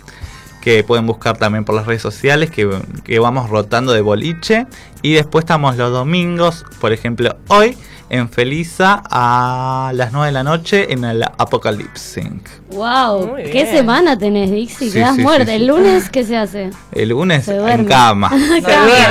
que 0.61 0.83
pueden 0.83 1.05
buscar 1.07 1.37
también 1.37 1.65
por 1.65 1.75
las 1.75 1.85
redes 1.85 2.01
sociales, 2.01 2.49
que, 2.51 2.69
que 3.03 3.19
vamos 3.19 3.49
rotando 3.49 3.91
de 3.93 4.01
boliche. 4.01 4.65
Y 5.01 5.13
después 5.13 5.43
estamos 5.43 5.75
los 5.77 5.91
domingos, 5.91 6.65
por 6.79 6.93
ejemplo, 6.93 7.37
hoy 7.47 7.77
en 8.09 8.29
Felisa 8.29 9.01
a 9.09 9.91
las 9.93 10.11
9 10.11 10.27
de 10.27 10.31
la 10.33 10.43
noche 10.43 10.91
en 10.93 11.03
el 11.03 11.23
Apocalypse 11.23 12.21
Sync. 12.21 12.47
Wow, 12.71 13.35
¿qué 13.35 13.65
semana 13.71 14.17
tenés, 14.17 14.51
Dixie? 14.51 14.87
Sí, 14.89 14.93
Quedás 14.93 15.15
sí, 15.15 15.21
muerta. 15.21 15.45
sí, 15.45 15.51
sí. 15.51 15.55
¿El 15.55 15.67
lunes 15.67 16.09
qué 16.09 16.23
se 16.23 16.37
hace? 16.37 16.69
El 16.91 17.09
lunes 17.09 17.45
Se 17.45 17.55
en 17.55 17.85
cama. 17.85 18.29
No, 18.33 18.35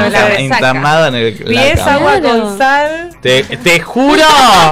resaca. 0.05 0.41
internada 0.41 1.09
en 1.09 1.15
el, 1.15 1.39
la 1.47 1.63
Pies, 1.63 1.81
agua 1.81 2.19
Claro. 2.21 2.43
con 2.43 2.59
sal. 2.59 3.11
Te, 3.21 3.43
te 3.45 3.81
juro, 3.81 4.25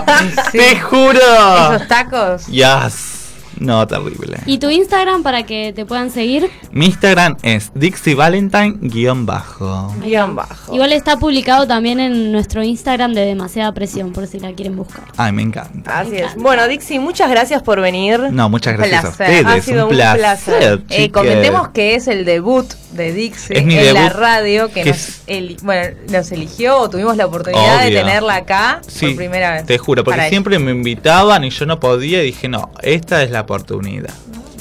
te 0.52 0.78
juro. 0.80 1.74
Esos 1.74 1.88
tacos. 1.88 2.46
Yes. 2.46 3.19
No, 3.60 3.86
terrible. 3.86 4.38
¿Y 4.46 4.58
tu 4.58 4.70
Instagram 4.70 5.22
para 5.22 5.44
que 5.44 5.72
te 5.74 5.84
puedan 5.86 6.10
seguir? 6.10 6.50
Mi 6.72 6.86
Instagram 6.86 7.36
es 7.42 7.70
Dixie 7.74 8.14
Valentine-bajo. 8.14 9.94
Guión 10.02 10.34
bajo. 10.34 10.74
Igual 10.74 10.92
está 10.92 11.18
publicado 11.18 11.66
también 11.66 12.00
en 12.00 12.32
nuestro 12.32 12.62
Instagram 12.62 13.12
de 13.12 13.22
Demasiada 13.26 13.72
Presión, 13.72 14.12
por 14.12 14.26
si 14.26 14.40
la 14.40 14.52
quieren 14.52 14.76
buscar. 14.76 15.04
Ay, 15.16 15.32
me 15.32 15.42
encanta. 15.42 16.00
Así 16.00 16.10
Me 16.10 16.16
es. 16.18 16.22
encanta. 16.24 16.42
Bueno, 16.42 16.68
Dixie, 16.68 16.98
muchas 17.00 17.30
gracias 17.30 17.62
por 17.62 17.80
venir. 17.80 18.18
No, 18.32 18.48
muchas 18.48 18.76
gracias 18.76 19.04
a 19.04 19.12
placer. 19.12 19.44
ustedes. 19.44 19.46
Ha 19.46 19.60
sido 19.62 19.84
un 19.86 19.90
un 19.90 19.96
placer. 19.96 20.18
placer. 20.20 20.82
Eh, 20.90 21.10
comentemos 21.10 21.68
que 21.68 21.94
es 21.94 22.08
el 22.08 22.24
debut 22.24 22.66
de 22.92 23.12
Dixie 23.12 23.56
Es 23.58 23.64
mi 23.64 23.76
en 23.78 23.94
la 23.94 24.08
radio 24.08 24.68
que, 24.72 24.82
que 24.82 24.90
nos, 24.90 25.62
bueno, 25.62 25.96
nos 26.10 26.32
eligió 26.32 26.76
o 26.78 26.90
tuvimos 26.90 27.16
la 27.16 27.26
oportunidad 27.26 27.84
de 27.84 27.90
tenerla 27.92 28.34
acá 28.36 28.80
Sí, 28.86 29.06
por 29.06 29.16
primera 29.16 29.52
vez. 29.52 29.66
te 29.66 29.78
juro, 29.78 30.02
porque 30.02 30.28
siempre 30.28 30.58
me 30.58 30.72
invitaban 30.72 31.44
y 31.44 31.50
yo 31.50 31.66
no 31.66 31.78
podía 31.78 32.22
y 32.22 32.26
dije, 32.26 32.48
no, 32.48 32.70
esta 32.82 33.22
es 33.22 33.30
la 33.30 33.46
oportunidad. 33.50 34.14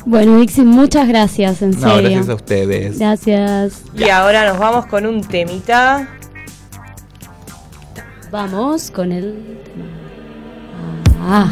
Bueno, 0.06 0.39
Dixie, 0.39 0.63
muchas 0.63 1.08
gracias, 1.08 1.62
en 1.62 1.71
No, 1.71 1.80
serio. 1.80 2.02
gracias 2.10 2.30
a 2.30 2.34
ustedes. 2.36 2.97
Gracias. 2.99 3.84
Y 3.95 4.10
ahora 4.10 4.47
nos 4.49 4.58
vamos 4.58 4.88
con 4.88 5.06
un 5.06 5.21
temita. 5.21 6.08
Vamos 8.32 8.89
con 8.89 9.12
el 9.12 9.34
tema. 9.63 9.86
Ah. 11.21 11.49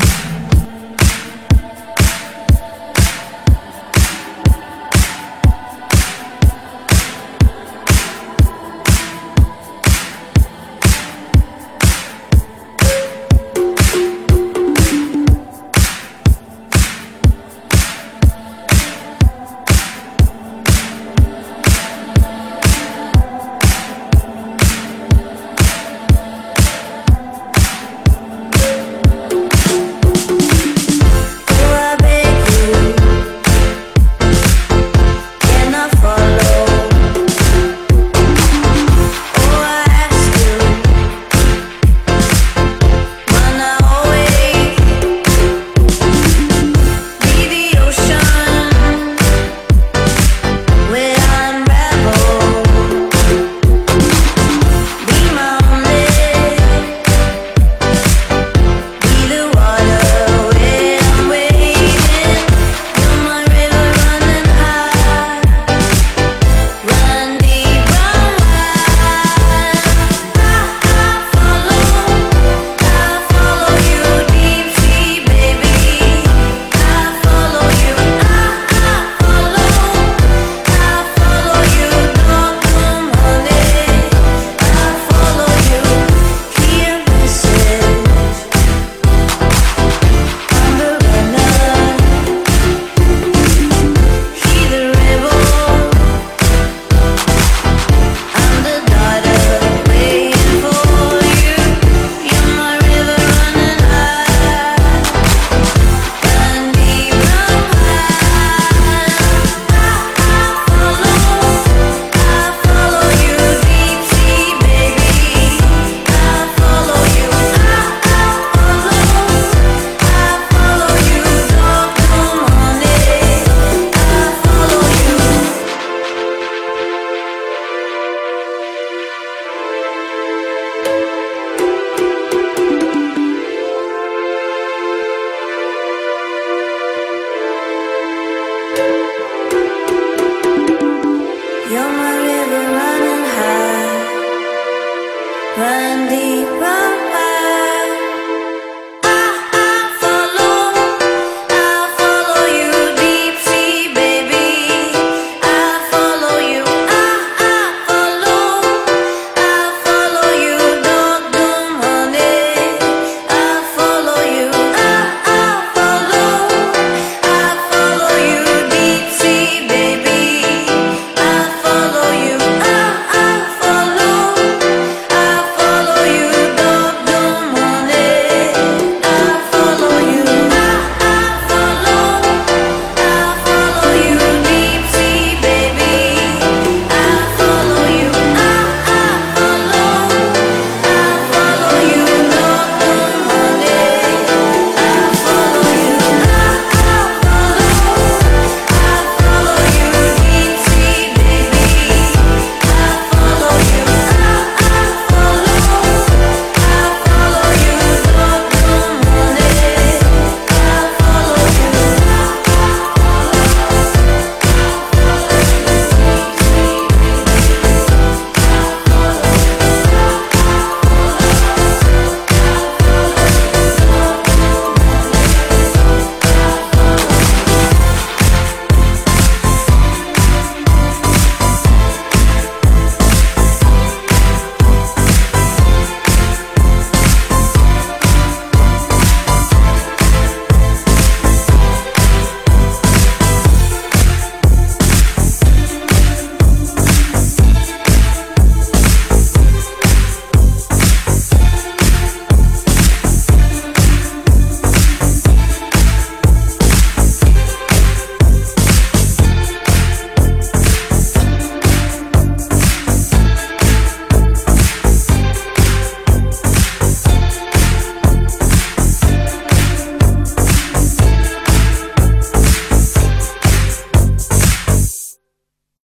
deep. 146.09 146.47
right. 146.61 146.86